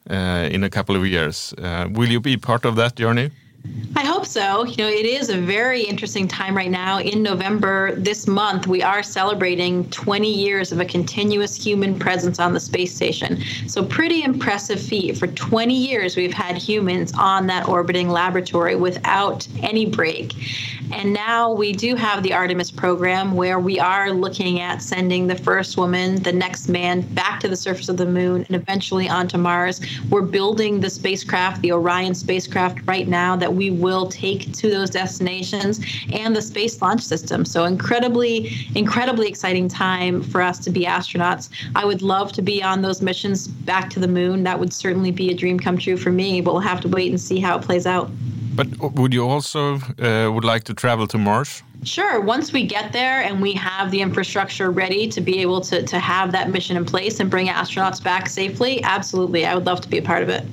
uh, 0.09 0.49
in 0.51 0.63
a 0.63 0.69
couple 0.69 0.95
of 0.95 1.05
years. 1.05 1.53
Uh, 1.57 1.87
will 1.91 2.09
you 2.09 2.19
be 2.19 2.37
part 2.37 2.65
of 2.65 2.75
that 2.75 2.95
journey? 2.95 3.31
I 3.95 4.05
hope 4.05 4.25
so. 4.25 4.63
You 4.63 4.77
know, 4.77 4.87
it 4.87 5.05
is 5.05 5.29
a 5.29 5.37
very 5.37 5.81
interesting 5.81 6.27
time 6.27 6.55
right 6.55 6.69
now. 6.69 6.99
In 6.99 7.21
November 7.21 7.95
this 7.95 8.27
month, 8.27 8.65
we 8.65 8.81
are 8.81 9.03
celebrating 9.03 9.89
20 9.89 10.33
years 10.33 10.71
of 10.71 10.79
a 10.79 10.85
continuous 10.85 11.55
human 11.55 11.99
presence 11.99 12.39
on 12.39 12.53
the 12.53 12.59
space 12.61 12.95
station. 12.95 13.41
So, 13.67 13.83
pretty 13.83 14.23
impressive 14.23 14.79
feat. 14.79 15.17
For 15.17 15.27
20 15.27 15.75
years, 15.75 16.15
we've 16.15 16.33
had 16.33 16.55
humans 16.55 17.11
on 17.17 17.47
that 17.47 17.67
orbiting 17.67 18.09
laboratory 18.09 18.75
without 18.75 19.45
any 19.61 19.85
break. 19.85 20.33
And 20.91 21.13
now 21.13 21.51
we 21.51 21.71
do 21.71 21.95
have 21.95 22.23
the 22.23 22.33
Artemis 22.33 22.71
program 22.71 23.33
where 23.33 23.59
we 23.59 23.79
are 23.79 24.11
looking 24.11 24.59
at 24.59 24.81
sending 24.81 25.27
the 25.27 25.35
first 25.35 25.77
woman, 25.77 26.21
the 26.23 26.31
next 26.31 26.67
man, 26.67 27.01
back 27.13 27.39
to 27.41 27.47
the 27.47 27.55
surface 27.55 27.89
of 27.89 27.97
the 27.97 28.07
moon 28.07 28.43
and 28.47 28.55
eventually 28.55 29.07
onto 29.07 29.37
Mars. 29.37 29.81
We're 30.09 30.23
building 30.23 30.79
the 30.79 30.89
spacecraft, 30.89 31.61
the 31.61 31.71
Orion 31.73 32.15
spacecraft, 32.15 32.79
right 32.87 33.07
now 33.07 33.35
that 33.35 33.48
we 33.53 33.69
will 33.69 34.07
take 34.07 34.53
to 34.53 34.69
those 34.69 34.89
destinations 34.89 35.79
and 36.11 36.35
the 36.35 36.41
Space 36.41 36.81
Launch 36.81 37.01
System. 37.01 37.45
So, 37.45 37.65
incredibly, 37.65 38.51
incredibly 38.75 39.27
exciting 39.27 39.67
time 39.67 40.21
for 40.21 40.41
us 40.41 40.59
to 40.59 40.69
be 40.69 40.85
astronauts. 40.85 41.49
I 41.75 41.85
would 41.85 42.01
love 42.01 42.31
to 42.33 42.41
be 42.41 42.61
on 42.63 42.81
those 42.81 43.01
missions 43.01 43.47
back 43.47 43.89
to 43.91 43.99
the 43.99 44.07
moon. 44.07 44.43
That 44.43 44.59
would 44.59 44.73
certainly 44.73 45.11
be 45.11 45.31
a 45.31 45.35
dream 45.35 45.59
come 45.59 45.77
true 45.77 45.97
for 45.97 46.11
me, 46.11 46.41
but 46.41 46.53
we'll 46.53 46.61
have 46.61 46.81
to 46.81 46.87
wait 46.87 47.09
and 47.09 47.19
see 47.19 47.39
how 47.39 47.57
it 47.57 47.61
plays 47.63 47.85
out. 47.85 48.09
But 48.55 48.67
would 48.95 49.13
you 49.13 49.25
also 49.25 49.75
uh, 49.75 50.29
would 50.33 50.43
like 50.43 50.65
to 50.65 50.73
travel 50.73 51.07
to 51.07 51.17
Mars? 51.17 51.63
Sure. 51.83 52.19
Once 52.19 52.51
we 52.51 52.65
get 52.65 52.91
there 52.91 53.21
and 53.21 53.41
we 53.41 53.53
have 53.53 53.89
the 53.89 54.01
infrastructure 54.01 54.69
ready 54.69 55.07
to 55.07 55.21
be 55.21 55.39
able 55.39 55.61
to, 55.61 55.81
to 55.83 55.97
have 55.97 56.33
that 56.33 56.49
mission 56.49 56.75
in 56.75 56.83
place 56.83 57.21
and 57.21 57.29
bring 57.29 57.47
astronauts 57.47 58.03
back 58.03 58.27
safely, 58.27 58.83
absolutely. 58.83 59.45
I 59.45 59.55
would 59.55 59.65
love 59.65 59.79
to 59.81 59.87
be 59.87 59.97
a 59.97 60.01
part 60.01 60.23
of 60.23 60.29
it. 60.29 60.43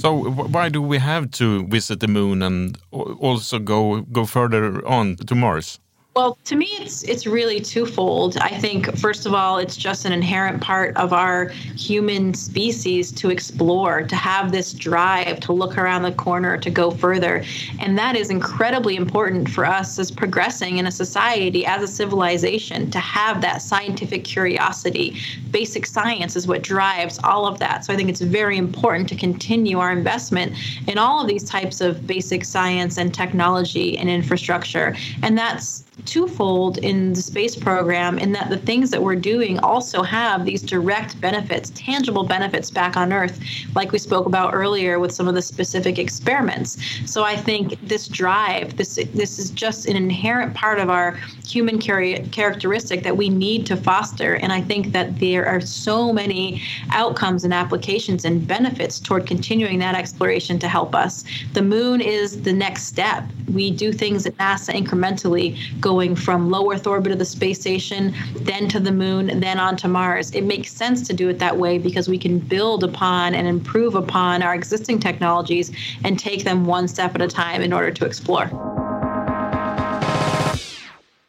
So 0.00 0.30
why 0.30 0.70
do 0.70 0.80
we 0.80 0.96
have 0.96 1.30
to 1.32 1.66
visit 1.66 2.00
the 2.00 2.08
moon 2.08 2.42
and 2.42 2.78
also 2.90 3.58
go 3.58 4.00
go 4.00 4.24
further 4.24 4.86
on 4.86 5.16
to 5.16 5.34
Mars? 5.34 5.78
Well, 6.16 6.36
to 6.46 6.56
me, 6.56 6.66
it's 6.80 7.04
it's 7.04 7.24
really 7.24 7.60
twofold. 7.60 8.36
I 8.38 8.48
think 8.48 8.96
first 8.98 9.26
of 9.26 9.32
all, 9.32 9.58
it's 9.58 9.76
just 9.76 10.04
an 10.04 10.12
inherent 10.12 10.60
part 10.60 10.96
of 10.96 11.12
our 11.12 11.50
human 11.76 12.34
species 12.34 13.12
to 13.12 13.30
explore, 13.30 14.02
to 14.02 14.16
have 14.16 14.50
this 14.50 14.72
drive 14.72 15.38
to 15.40 15.52
look 15.52 15.78
around 15.78 16.02
the 16.02 16.10
corner, 16.10 16.58
to 16.58 16.68
go 16.68 16.90
further, 16.90 17.44
and 17.78 17.96
that 17.96 18.16
is 18.16 18.28
incredibly 18.28 18.96
important 18.96 19.48
for 19.48 19.64
us 19.64 20.00
as 20.00 20.10
progressing 20.10 20.78
in 20.78 20.86
a 20.88 20.90
society, 20.90 21.64
as 21.64 21.80
a 21.80 21.88
civilization, 21.88 22.90
to 22.90 22.98
have 22.98 23.40
that 23.42 23.62
scientific 23.62 24.24
curiosity. 24.24 25.16
Basic 25.52 25.86
science 25.86 26.34
is 26.34 26.48
what 26.48 26.62
drives 26.62 27.20
all 27.22 27.46
of 27.46 27.60
that. 27.60 27.84
So 27.84 27.92
I 27.92 27.96
think 27.96 28.08
it's 28.08 28.20
very 28.20 28.58
important 28.58 29.08
to 29.10 29.14
continue 29.14 29.78
our 29.78 29.92
investment 29.92 30.56
in 30.88 30.98
all 30.98 31.20
of 31.20 31.28
these 31.28 31.44
types 31.44 31.80
of 31.80 32.04
basic 32.04 32.44
science 32.44 32.98
and 32.98 33.14
technology 33.14 33.96
and 33.96 34.10
infrastructure, 34.10 34.96
and 35.22 35.38
that's 35.38 35.84
twofold 36.06 36.78
in 36.78 37.12
the 37.12 37.22
space 37.22 37.56
program 37.56 38.18
in 38.18 38.32
that 38.32 38.50
the 38.50 38.58
things 38.58 38.90
that 38.90 39.02
we're 39.02 39.16
doing 39.16 39.58
also 39.60 40.02
have 40.02 40.44
these 40.44 40.62
direct 40.62 41.20
benefits, 41.20 41.70
tangible 41.74 42.24
benefits 42.24 42.70
back 42.70 42.96
on 42.96 43.12
Earth, 43.12 43.40
like 43.74 43.92
we 43.92 43.98
spoke 43.98 44.26
about 44.26 44.54
earlier 44.54 44.98
with 44.98 45.12
some 45.12 45.28
of 45.28 45.34
the 45.34 45.42
specific 45.42 45.98
experiments. 45.98 46.78
So 47.06 47.24
I 47.24 47.36
think 47.36 47.80
this 47.86 48.08
drive, 48.08 48.76
this 48.76 48.98
this 49.14 49.38
is 49.38 49.50
just 49.50 49.86
an 49.86 49.96
inherent 49.96 50.54
part 50.54 50.78
of 50.78 50.90
our 50.90 51.12
human 51.46 51.78
characteristic 51.78 53.02
that 53.02 53.16
we 53.16 53.28
need 53.28 53.66
to 53.66 53.76
foster. 53.76 54.34
And 54.34 54.52
I 54.52 54.60
think 54.60 54.92
that 54.92 55.18
there 55.18 55.46
are 55.46 55.60
so 55.60 56.12
many 56.12 56.62
outcomes 56.90 57.44
and 57.44 57.52
applications 57.52 58.24
and 58.24 58.46
benefits 58.46 59.00
toward 59.00 59.26
continuing 59.26 59.78
that 59.80 59.94
exploration 59.94 60.58
to 60.60 60.68
help 60.68 60.94
us. 60.94 61.24
The 61.52 61.62
moon 61.62 62.00
is 62.00 62.42
the 62.42 62.52
next 62.52 62.84
step. 62.84 63.24
We 63.52 63.70
do 63.70 63.92
things 63.92 64.26
at 64.26 64.36
NASA 64.36 64.72
incrementally, 64.74 65.58
go 65.80 65.89
going 65.94 66.14
from 66.14 66.50
low 66.50 66.72
Earth 66.72 66.86
orbit 66.86 67.10
of 67.10 67.18
the 67.18 67.24
space 67.24 67.58
station, 67.58 68.14
then 68.50 68.68
to 68.68 68.78
the 68.78 68.92
moon, 68.92 69.40
then 69.40 69.58
on 69.58 69.76
to 69.76 69.88
Mars. 69.88 70.30
It 70.30 70.44
makes 70.44 70.70
sense 70.82 70.98
to 71.08 71.12
do 71.12 71.28
it 71.28 71.38
that 71.40 71.56
way 71.56 71.78
because 71.78 72.06
we 72.08 72.18
can 72.24 72.38
build 72.38 72.84
upon 72.84 73.34
and 73.34 73.44
improve 73.48 73.96
upon 73.96 74.40
our 74.40 74.54
existing 74.54 75.00
technologies 75.00 75.72
and 76.04 76.12
take 76.16 76.44
them 76.44 76.64
one 76.64 76.86
step 76.86 77.16
at 77.16 77.22
a 77.22 77.26
time 77.26 77.60
in 77.60 77.72
order 77.72 77.90
to 77.98 78.04
explore. 78.04 78.46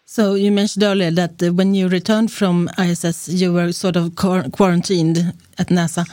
So 0.06 0.36
you 0.36 0.52
mentioned 0.52 0.84
earlier 0.84 1.12
that 1.22 1.42
uh, 1.42 1.54
when 1.60 1.74
you 1.74 1.88
returned 1.88 2.32
from 2.32 2.70
ISS, 2.78 3.30
you 3.30 3.54
were 3.54 3.72
sort 3.72 3.96
of 3.96 4.16
quarantined 4.16 5.18
at 5.58 5.68
NASA. 5.78 6.04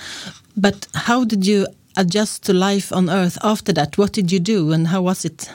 But 0.57 0.87
how 0.95 1.25
did 1.25 1.47
you 1.47 1.67
adjust 1.97 2.45
to 2.45 2.53
life 2.55 2.93
on 2.93 3.11
Earth 3.11 3.37
after 3.43 3.73
that? 3.75 3.99
What 3.99 4.13
did 4.13 4.33
you 4.33 4.41
do 4.41 4.73
and 4.73 4.89
how 4.89 5.03
was 5.03 5.25
it? 5.25 5.51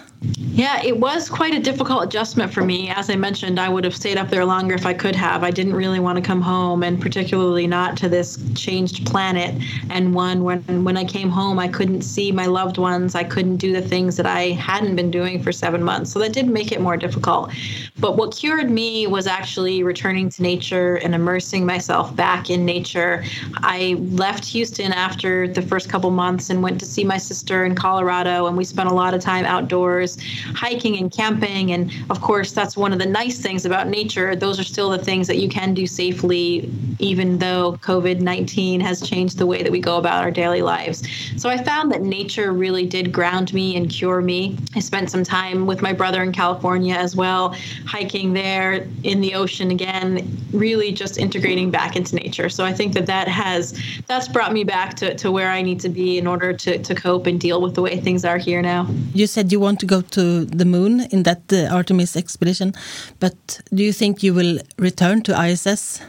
Yeah, 0.53 0.83
it 0.83 0.99
was 0.99 1.29
quite 1.29 1.55
a 1.55 1.59
difficult 1.59 2.03
adjustment 2.03 2.53
for 2.53 2.63
me. 2.63 2.87
As 2.91 3.09
I 3.09 3.15
mentioned, 3.15 3.59
I 3.59 3.67
would 3.69 3.83
have 3.83 3.95
stayed 3.95 4.17
up 4.19 4.29
there 4.29 4.45
longer 4.45 4.75
if 4.75 4.85
I 4.85 4.93
could 4.93 5.15
have. 5.15 5.43
I 5.43 5.49
didn't 5.49 5.73
really 5.73 5.99
want 5.99 6.17
to 6.17 6.21
come 6.21 6.41
home, 6.41 6.83
and 6.83 7.01
particularly 7.01 7.65
not 7.65 7.97
to 7.97 8.07
this 8.07 8.37
changed 8.53 9.03
planet. 9.07 9.59
And 9.89 10.13
one 10.13 10.43
when 10.43 10.83
when 10.83 10.95
I 10.95 11.05
came 11.05 11.31
home, 11.31 11.57
I 11.57 11.67
couldn't 11.67 12.03
see 12.03 12.31
my 12.31 12.45
loved 12.45 12.77
ones. 12.77 13.15
I 13.15 13.23
couldn't 13.23 13.57
do 13.57 13.73
the 13.73 13.81
things 13.81 14.15
that 14.17 14.27
I 14.27 14.51
hadn't 14.51 14.95
been 14.95 15.09
doing 15.09 15.41
for 15.41 15.51
seven 15.51 15.81
months. 15.81 16.11
So 16.11 16.19
that 16.19 16.33
did 16.33 16.47
make 16.47 16.71
it 16.71 16.79
more 16.79 16.97
difficult. 16.97 17.51
But 17.99 18.15
what 18.15 18.35
cured 18.35 18.69
me 18.69 19.07
was 19.07 19.25
actually 19.25 19.81
returning 19.81 20.29
to 20.29 20.43
nature 20.43 20.97
and 20.97 21.15
immersing 21.15 21.65
myself 21.65 22.15
back 22.15 22.51
in 22.51 22.63
nature. 22.63 23.23
I 23.55 23.97
left 24.11 24.45
Houston 24.45 24.93
after 24.93 25.47
the 25.47 25.63
first 25.63 25.89
couple 25.89 26.11
months 26.11 26.51
and 26.51 26.61
went 26.61 26.79
to 26.81 26.85
see 26.85 27.03
my 27.03 27.17
sister 27.17 27.65
in 27.65 27.73
Colorado, 27.73 28.45
and 28.45 28.55
we 28.55 28.65
spent 28.65 28.87
a 28.87 28.93
lot 28.93 29.15
of 29.15 29.21
time 29.21 29.45
outdoors 29.45 30.12
hiking 30.55 30.97
and 30.97 31.11
camping. 31.11 31.71
And 31.71 31.91
of 32.09 32.21
course, 32.21 32.51
that's 32.51 32.75
one 32.77 32.93
of 32.93 32.99
the 32.99 33.05
nice 33.05 33.39
things 33.39 33.65
about 33.65 33.87
nature. 33.87 34.35
Those 34.35 34.59
are 34.59 34.63
still 34.63 34.89
the 34.89 34.97
things 34.97 35.27
that 35.27 35.37
you 35.37 35.49
can 35.49 35.73
do 35.73 35.87
safely, 35.87 36.71
even 36.99 37.37
though 37.37 37.73
COVID 37.81 38.19
19 38.19 38.79
has 38.81 39.01
changed 39.01 39.37
the 39.37 39.45
way 39.45 39.63
that 39.63 39.71
we 39.71 39.79
go 39.79 39.97
about 39.97 40.23
our 40.23 40.31
daily 40.31 40.61
lives. 40.61 41.03
So 41.37 41.49
I 41.49 41.61
found 41.63 41.91
that 41.91 42.01
nature 42.01 42.51
really 42.51 42.85
did 42.85 43.11
ground 43.11 43.53
me 43.53 43.75
and 43.75 43.89
cure 43.89 44.21
me. 44.21 44.57
I 44.75 44.79
spent 44.79 45.09
some 45.09 45.23
time 45.23 45.65
with 45.65 45.81
my 45.81 45.93
brother 45.93 46.23
in 46.23 46.31
California 46.31 46.95
as 46.95 47.15
well, 47.15 47.55
hiking 47.85 48.33
there 48.33 48.87
in 49.03 49.21
the 49.21 49.33
ocean 49.35 49.71
again, 49.71 50.37
really 50.51 50.91
just 50.91 51.17
integrating 51.17 51.71
back 51.71 51.95
into 51.95 52.15
nature. 52.15 52.49
So 52.49 52.63
I 52.63 52.73
think 52.73 52.93
that 52.93 53.05
that 53.07 53.27
has, 53.27 53.79
that's 54.07 54.27
brought 54.27 54.53
me 54.53 54.63
back 54.63 54.95
to, 54.95 55.15
to 55.15 55.31
where 55.31 55.49
I 55.49 55.61
need 55.61 55.79
to 55.81 55.89
be 55.89 56.17
in 56.17 56.27
order 56.27 56.53
to, 56.53 56.77
to 56.77 56.95
cope 56.95 57.27
and 57.27 57.39
deal 57.39 57.61
with 57.61 57.75
the 57.75 57.81
way 57.81 57.99
things 57.99 58.25
are 58.25 58.37
here 58.37 58.61
now. 58.61 58.87
You 59.13 59.27
said 59.27 59.51
you 59.51 59.59
want 59.59 59.79
to 59.81 59.85
go 59.85 59.92
to 60.01 60.45
the 60.45 60.65
moon 60.65 61.01
in 61.11 61.23
that 61.23 61.51
uh, 61.51 61.73
Artemis 61.73 62.15
expedition. 62.15 62.73
But 63.19 63.61
do 63.73 63.83
you 63.83 63.93
think 63.93 64.23
you 64.23 64.33
will 64.33 64.59
return 64.77 65.21
to 65.23 65.39
ISS 65.47 66.01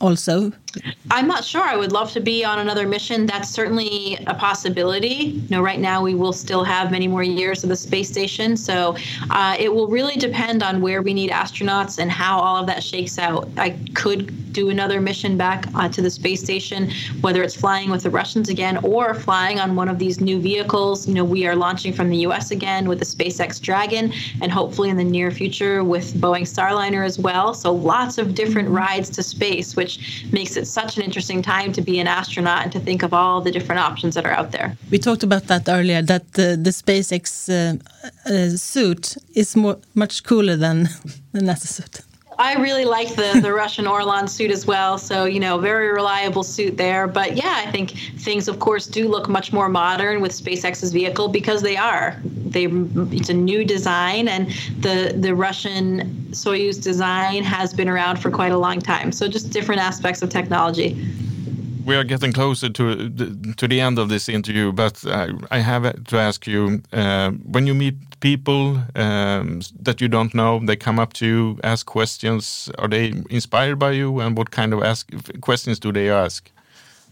also? 0.00 0.52
I'm 1.10 1.26
not 1.26 1.44
sure. 1.44 1.62
I 1.62 1.76
would 1.76 1.92
love 1.92 2.10
to 2.12 2.20
be 2.20 2.44
on 2.44 2.58
another 2.58 2.88
mission. 2.88 3.26
That's 3.26 3.50
certainly 3.50 4.18
a 4.26 4.34
possibility. 4.34 5.06
You 5.06 5.48
know, 5.50 5.62
right 5.62 5.78
now 5.78 6.02
we 6.02 6.14
will 6.14 6.32
still 6.32 6.64
have 6.64 6.90
many 6.90 7.06
more 7.06 7.22
years 7.22 7.62
of 7.62 7.68
the 7.68 7.76
space 7.76 8.08
station, 8.08 8.56
so 8.56 8.96
uh, 9.30 9.56
it 9.58 9.72
will 9.72 9.88
really 9.88 10.16
depend 10.16 10.62
on 10.62 10.80
where 10.80 11.02
we 11.02 11.14
need 11.14 11.30
astronauts 11.30 11.98
and 11.98 12.10
how 12.10 12.38
all 12.38 12.56
of 12.56 12.66
that 12.66 12.82
shakes 12.82 13.18
out. 13.18 13.48
I 13.56 13.76
could 13.94 14.52
do 14.54 14.70
another 14.70 15.00
mission 15.00 15.36
back 15.36 15.66
uh, 15.74 15.88
to 15.88 16.00
the 16.00 16.10
space 16.10 16.40
station, 16.40 16.90
whether 17.20 17.42
it's 17.42 17.56
flying 17.56 17.90
with 17.90 18.04
the 18.04 18.10
Russians 18.10 18.48
again 18.48 18.78
or 18.78 19.12
flying 19.12 19.58
on 19.60 19.76
one 19.76 19.88
of 19.88 19.98
these 19.98 20.20
new 20.20 20.40
vehicles. 20.40 21.06
You 21.06 21.14
know, 21.14 21.24
we 21.24 21.46
are 21.46 21.56
launching 21.56 21.92
from 21.92 22.08
the 22.08 22.18
U.S. 22.18 22.50
again 22.50 22.88
with 22.88 23.00
the 23.00 23.04
SpaceX 23.04 23.60
Dragon, 23.60 24.12
and 24.40 24.50
hopefully 24.50 24.88
in 24.88 24.96
the 24.96 25.04
near 25.04 25.30
future 25.30 25.84
with 25.84 26.14
Boeing 26.14 26.42
Starliner 26.42 27.04
as 27.04 27.18
well. 27.18 27.52
So 27.52 27.72
lots 27.72 28.16
of 28.16 28.34
different 28.34 28.68
rides 28.68 29.10
to 29.10 29.22
space, 29.22 29.76
which 29.76 30.24
makes 30.32 30.56
it 30.56 30.63
it's 30.64 30.72
such 30.82 30.96
an 30.96 31.02
interesting 31.02 31.42
time 31.42 31.70
to 31.72 31.82
be 31.82 32.00
an 32.00 32.08
astronaut 32.20 32.62
and 32.64 32.72
to 32.72 32.80
think 32.80 33.02
of 33.02 33.12
all 33.12 33.42
the 33.42 33.52
different 33.56 33.80
options 33.90 34.14
that 34.14 34.24
are 34.24 34.36
out 34.40 34.50
there. 34.50 34.68
We 34.90 34.98
talked 34.98 35.22
about 35.22 35.44
that 35.48 35.68
earlier. 35.68 36.00
That 36.02 36.24
the, 36.32 36.56
the 36.66 36.70
SpaceX 36.70 37.24
uh, 37.48 37.76
uh, 38.30 38.56
suit 38.56 39.16
is 39.34 39.56
more 39.56 39.76
much 39.94 40.24
cooler 40.24 40.56
than 40.56 40.84
the 41.32 41.40
NASA 41.40 41.68
suit. 41.76 42.00
I 42.38 42.54
really 42.54 42.84
like 42.84 43.14
the 43.14 43.40
the 43.40 43.52
Russian 43.52 43.86
Orlan 43.86 44.28
suit 44.28 44.50
as 44.50 44.66
well. 44.66 44.98
So 44.98 45.24
you 45.24 45.40
know, 45.40 45.58
very 45.58 45.88
reliable 45.92 46.42
suit 46.42 46.76
there. 46.76 47.06
But 47.06 47.36
yeah, 47.36 47.62
I 47.64 47.70
think 47.70 47.90
things, 48.18 48.48
of 48.48 48.58
course, 48.58 48.86
do 48.86 49.08
look 49.08 49.28
much 49.28 49.52
more 49.52 49.68
modern 49.68 50.20
with 50.20 50.32
SpaceX's 50.32 50.92
vehicle 50.92 51.28
because 51.28 51.62
they 51.62 51.76
are. 51.76 52.16
They 52.24 52.66
it's 53.12 53.28
a 53.28 53.34
new 53.34 53.64
design, 53.64 54.28
and 54.28 54.50
the 54.80 55.14
the 55.16 55.34
Russian 55.34 56.26
Soyuz 56.30 56.82
design 56.82 57.44
has 57.44 57.72
been 57.72 57.88
around 57.88 58.16
for 58.18 58.30
quite 58.30 58.52
a 58.52 58.58
long 58.58 58.80
time. 58.80 59.12
So 59.12 59.28
just 59.28 59.50
different 59.50 59.80
aspects 59.80 60.22
of 60.22 60.30
technology 60.30 60.96
we 61.86 61.96
are 61.96 62.04
getting 62.04 62.32
closer 62.32 62.70
to 62.70 63.10
to 63.56 63.68
the 63.68 63.80
end 63.80 63.98
of 63.98 64.08
this 64.08 64.28
interview, 64.28 64.72
but 64.72 65.04
uh, 65.04 65.28
I 65.50 65.58
have 65.58 66.04
to 66.04 66.16
ask 66.16 66.46
you: 66.46 66.82
uh, 66.92 67.30
when 67.30 67.66
you 67.66 67.74
meet 67.74 67.94
people 68.24 68.80
um, 68.94 69.60
that 69.78 70.00
you 70.00 70.08
don't 70.08 70.34
know, 70.34 70.58
they 70.64 70.76
come 70.76 70.98
up 70.98 71.12
to 71.12 71.26
you, 71.26 71.58
ask 71.62 71.84
questions. 71.84 72.70
Are 72.78 72.88
they 72.88 73.12
inspired 73.28 73.78
by 73.78 73.90
you, 73.90 74.18
and 74.20 74.34
what 74.34 74.50
kind 74.50 74.72
of 74.72 74.82
ask 74.82 75.10
questions 75.42 75.78
do 75.78 75.92
they 75.92 76.08
ask? 76.08 76.50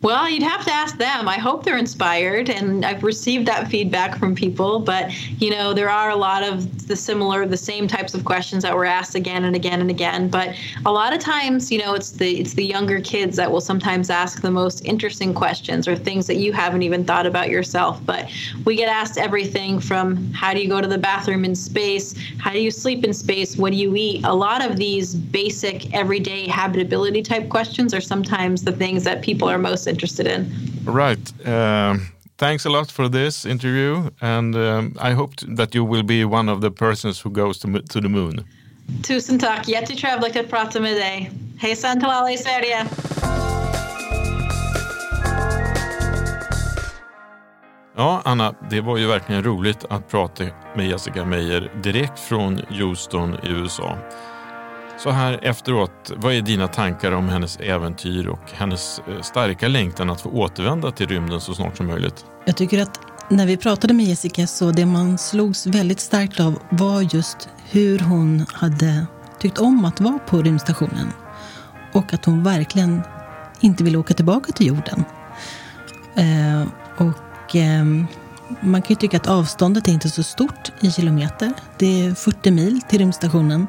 Well, 0.03 0.29
you'd 0.29 0.43
have 0.43 0.65
to 0.65 0.73
ask 0.73 0.99
them. 0.99 1.29
I 1.29 1.38
hope 1.38 1.62
they're 1.62 1.79
inspired, 1.79 2.51
and 2.51 2.85
I've 2.85 3.05
received 3.05 3.47
that 3.47 3.69
feedback 3.69 4.19
from 4.19 4.35
people. 4.35 4.81
But 4.81 5.12
you 5.41 5.51
know, 5.51 5.73
there 5.73 5.88
are 5.88 6.11
a 6.11 6.17
lot 6.17 6.43
of 6.43 6.88
the 6.88 6.97
similar, 6.97 7.47
the 7.47 7.57
same 7.57 7.87
types 7.87 8.12
of 8.12 8.25
questions 8.25 8.65
that 8.65 8.75
were 8.75 8.85
asked 8.85 9.15
again 9.15 9.45
and 9.45 9.55
again 9.55 9.81
and 9.81 9.91
again. 9.91 10.29
But 10.29 10.57
a 10.85 10.91
lot 10.91 11.12
of 11.12 11.21
times, 11.21 11.71
you 11.71 11.79
know, 11.79 11.95
it's 11.95 12.11
the 12.11 12.41
it's 12.41 12.55
the 12.55 12.65
younger 12.65 13.01
kids 13.01 13.37
that 13.37 13.53
will 13.53 13.61
sometimes 13.61 14.11
ask 14.11 14.43
the 14.43 14.51
most 14.51 14.85
interesting 14.85 15.33
questions 15.33 15.87
or 15.87 15.95
things 15.95 16.27
that 16.27 16.37
you 16.37 16.53
haven't 16.53 16.83
even 16.83 17.05
thought 17.05 17.25
about 17.25 17.49
yourself. 17.49 18.05
But 18.05 18.29
we 18.65 18.75
get 18.75 18.88
asked 18.88 19.19
everything 19.19 19.79
from 19.79 20.33
how 20.33 20.53
do 20.53 20.61
you 20.61 20.69
go 20.69 20.81
to 20.81 20.88
the 20.88 20.99
bathroom 20.99 21.45
in 21.45 21.55
space, 21.55 22.17
how 22.38 22.51
do 22.51 22.61
you 22.61 22.73
sleep 22.73 23.05
in 23.05 23.15
space, 23.15 23.57
what 23.57 23.71
do 23.71 23.79
you 23.79 23.95
eat. 23.95 24.25
A 24.25 24.35
lot 24.35 24.69
of 24.69 24.79
these 24.79 25.15
basic 25.15 25.95
everyday 25.95 26.49
habitability 26.49 27.23
type 27.23 27.49
questions 27.49 27.95
are 27.95 28.01
sometimes 28.01 28.65
the 28.65 28.73
things 28.73 29.05
that 29.05 29.23
people 29.23 29.49
are 29.49 29.59
most 29.59 29.91
interested 29.92 30.26
in. 30.26 30.46
Right. 30.87 31.46
Um, 31.46 32.00
thanks 32.37 32.66
a 32.66 32.68
lot 32.68 32.90
for 32.90 33.09
this 33.09 33.46
interview, 33.46 34.11
and 34.20 34.55
um, 34.57 34.96
I 35.00 35.12
hope 35.14 35.35
that 35.57 35.74
you 35.74 35.85
will 35.85 36.02
be 36.02 36.24
one 36.24 36.52
of 36.52 36.61
the 36.61 36.70
persons 36.70 37.24
who 37.24 37.31
goes 37.31 37.59
to, 37.59 37.68
to 37.81 38.00
the 38.00 38.09
moon. 38.09 38.44
Tusen 39.02 39.38
tack. 39.38 39.68
Jättetrevligt 39.68 40.37
att 40.37 40.50
prata 40.50 40.81
med 40.81 40.96
dig. 40.96 41.31
Hejsan 41.59 42.00
till 42.00 42.09
alla 42.09 42.33
i 42.33 42.38
Sverige. 42.38 42.87
Ja, 47.96 48.22
Anna, 48.24 48.55
det 48.70 48.81
var 48.81 48.96
ju 48.96 49.07
verkligen 49.07 49.42
roligt 49.42 49.85
att 49.90 50.09
prata 50.09 50.44
med 50.76 50.88
Jessica 50.88 51.24
Meir 51.24 51.72
direkt 51.83 52.20
från 52.20 52.61
Houston 52.68 53.35
i 53.35 53.48
USA. 53.48 53.98
Så 55.03 55.11
här 55.11 55.38
efteråt, 55.43 56.12
vad 56.17 56.35
är 56.35 56.43
dina 56.43 56.69
tankar 56.69 57.12
om 57.12 57.29
hennes 57.29 57.57
äventyr 57.57 58.27
och 58.27 58.53
hennes 58.53 58.99
eh, 58.99 59.23
starka 59.23 59.69
längtan 59.69 60.11
att 60.11 60.21
få 60.21 60.31
återvända 60.31 60.91
till 60.91 61.07
rymden 61.07 61.41
så 61.41 61.55
snart 61.55 61.77
som 61.77 61.87
möjligt? 61.87 62.25
Jag 62.45 62.57
tycker 62.57 62.83
att 62.83 63.01
när 63.29 63.47
vi 63.47 63.57
pratade 63.57 63.95
med 63.95 64.07
Jessica 64.07 64.47
så 64.47 64.71
det 64.71 64.87
man 64.87 65.19
slogs 65.19 65.67
väldigt 65.67 66.01
starkt 66.01 66.41
av 66.41 66.59
var 66.71 67.15
just 67.15 67.49
hur 67.71 67.99
hon 67.99 68.47
hade 68.53 69.07
tyckt 69.38 69.59
om 69.59 69.85
att 69.85 70.01
vara 70.01 70.19
på 70.19 70.43
rymdstationen. 70.43 71.12
Och 71.93 72.15
att 72.15 72.25
hon 72.25 72.45
verkligen 72.45 73.03
inte 73.61 73.85
ville 73.85 73.99
åka 73.99 74.15
tillbaka 74.15 74.53
till 74.53 74.67
jorden. 74.67 75.05
Eh, 76.17 76.62
och 76.97 77.57
eh, 77.57 77.85
man 78.61 78.83
kan 78.83 78.88
ju 78.88 78.95
tycka 78.95 79.17
att 79.17 79.27
avståndet 79.27 79.88
är 79.88 79.93
inte 79.93 80.11
så 80.11 80.23
stort 80.23 80.73
i 80.81 80.91
kilometer. 80.91 81.53
Det 81.79 82.07
är 82.07 82.15
40 82.15 82.51
mil 82.51 82.81
till 82.88 82.99
rymdstationen. 82.99 83.67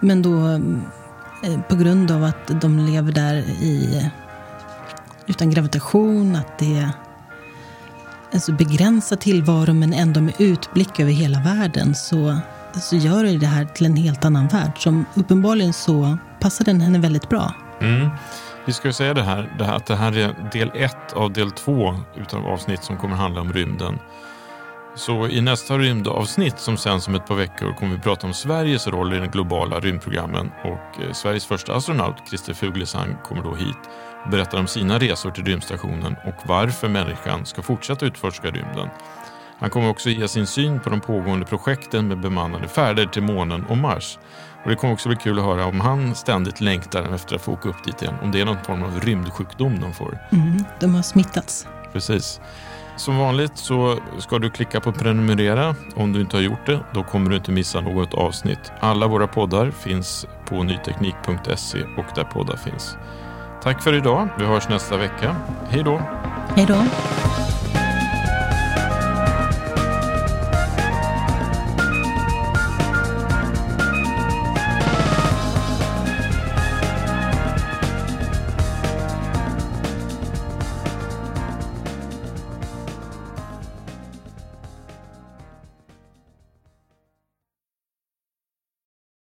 Men 0.00 0.22
då 0.22 0.48
eh, 1.42 1.60
på 1.68 1.76
grund 1.76 2.10
av 2.10 2.24
att 2.24 2.60
de 2.60 2.78
lever 2.78 3.12
där 3.12 3.34
i, 3.62 4.10
utan 5.26 5.50
gravitation, 5.50 6.36
att 6.36 6.58
det 6.58 6.78
är 6.78 6.90
en 8.30 8.40
så 8.40 8.52
begränsad 8.52 9.20
tillvaro 9.20 9.72
men 9.72 9.92
ändå 9.92 10.20
med 10.20 10.34
utblick 10.38 11.00
över 11.00 11.12
hela 11.12 11.40
världen 11.40 11.94
så, 11.94 12.36
så 12.80 12.96
gör 12.96 13.24
det 13.24 13.38
det 13.38 13.46
här 13.46 13.64
till 13.64 13.86
en 13.86 13.96
helt 13.96 14.24
annan 14.24 14.48
värld 14.48 14.72
som 14.76 15.04
uppenbarligen 15.14 15.72
så 15.72 16.18
passar 16.40 16.64
den 16.64 16.80
henne 16.80 16.98
väldigt 16.98 17.28
bra. 17.28 17.54
Mm. 17.80 18.08
Vi 18.66 18.72
ska 18.72 18.92
säga 18.92 19.14
det 19.14 19.22
här, 19.22 19.54
det 19.58 19.64
här, 19.64 19.76
att 19.76 19.86
det 19.86 19.96
här 19.96 20.18
är 20.18 20.50
del 20.52 20.70
ett 20.74 21.12
av 21.12 21.32
del 21.32 21.50
två 21.50 21.94
utav 22.16 22.46
avsnitt 22.46 22.84
som 22.84 22.96
kommer 22.96 23.16
handla 23.16 23.40
om 23.40 23.52
rymden. 23.52 23.98
Så 24.96 25.28
i 25.28 25.40
nästa 25.40 25.78
rymdavsnitt 25.78 26.58
som 26.58 26.76
sänds 26.76 27.08
om 27.08 27.14
ett 27.14 27.26
par 27.26 27.34
veckor 27.34 27.72
kommer 27.72 27.96
vi 27.96 28.02
prata 28.02 28.26
om 28.26 28.34
Sveriges 28.34 28.86
roll 28.86 29.14
i 29.14 29.18
den 29.18 29.30
globala 29.30 29.80
rymdprogrammen 29.80 30.50
och 30.64 31.02
eh, 31.02 31.12
Sveriges 31.12 31.46
första 31.46 31.74
astronaut 31.74 32.16
Christer 32.28 32.54
Fuglesang 32.54 33.16
kommer 33.24 33.42
då 33.42 33.54
hit 33.54 33.78
och 34.24 34.30
berättar 34.30 34.58
om 34.58 34.66
sina 34.66 34.98
resor 34.98 35.30
till 35.30 35.44
rymdstationen 35.44 36.16
och 36.26 36.48
varför 36.48 36.88
människan 36.88 37.46
ska 37.46 37.62
fortsätta 37.62 38.06
utforska 38.06 38.50
rymden. 38.50 38.88
Han 39.58 39.70
kommer 39.70 39.90
också 39.90 40.10
ge 40.10 40.28
sin 40.28 40.46
syn 40.46 40.80
på 40.80 40.90
de 40.90 41.00
pågående 41.00 41.46
projekten 41.46 42.08
med 42.08 42.20
bemannade 42.20 42.68
färder 42.68 43.06
till 43.06 43.22
månen 43.22 43.64
och 43.64 43.76
Mars. 43.76 44.18
Och 44.64 44.70
det 44.70 44.76
kommer 44.76 44.94
också 44.94 45.08
bli 45.08 45.18
kul 45.18 45.38
att 45.38 45.44
höra 45.44 45.66
om 45.66 45.80
han 45.80 46.14
ständigt 46.14 46.60
längtar 46.60 47.14
efter 47.14 47.36
att 47.36 47.42
få 47.42 47.52
åka 47.52 47.68
upp 47.68 47.84
dit 47.84 48.02
igen. 48.02 48.14
Om 48.22 48.32
det 48.32 48.40
är 48.40 48.44
någon 48.44 48.64
form 48.64 48.82
av 48.82 49.00
rymdsjukdom 49.00 49.80
de 49.80 49.94
får. 49.94 50.18
Mm, 50.32 50.64
de 50.80 50.94
har 50.94 51.02
smittats. 51.02 51.66
Precis. 51.92 52.40
Som 52.96 53.18
vanligt 53.18 53.56
så 53.56 53.98
ska 54.18 54.38
du 54.38 54.50
klicka 54.50 54.80
på 54.80 54.92
prenumerera. 54.92 55.74
Om 55.94 56.12
du 56.12 56.20
inte 56.20 56.36
har 56.36 56.42
gjort 56.42 56.66
det, 56.66 56.80
då 56.94 57.02
kommer 57.02 57.30
du 57.30 57.36
inte 57.36 57.50
missa 57.52 57.80
något 57.80 58.14
avsnitt. 58.14 58.72
Alla 58.80 59.06
våra 59.06 59.26
poddar 59.26 59.70
finns 59.70 60.26
på 60.48 60.62
nyteknik.se 60.62 61.82
och 61.82 62.06
där 62.14 62.24
poddar 62.24 62.56
finns. 62.56 62.96
Tack 63.62 63.82
för 63.82 63.92
idag. 63.92 64.28
Vi 64.38 64.44
hörs 64.44 64.68
nästa 64.68 64.96
vecka. 64.96 65.36
Hej 65.70 65.82
då! 65.82 66.00
Hej 66.56 66.66
då! 66.68 66.82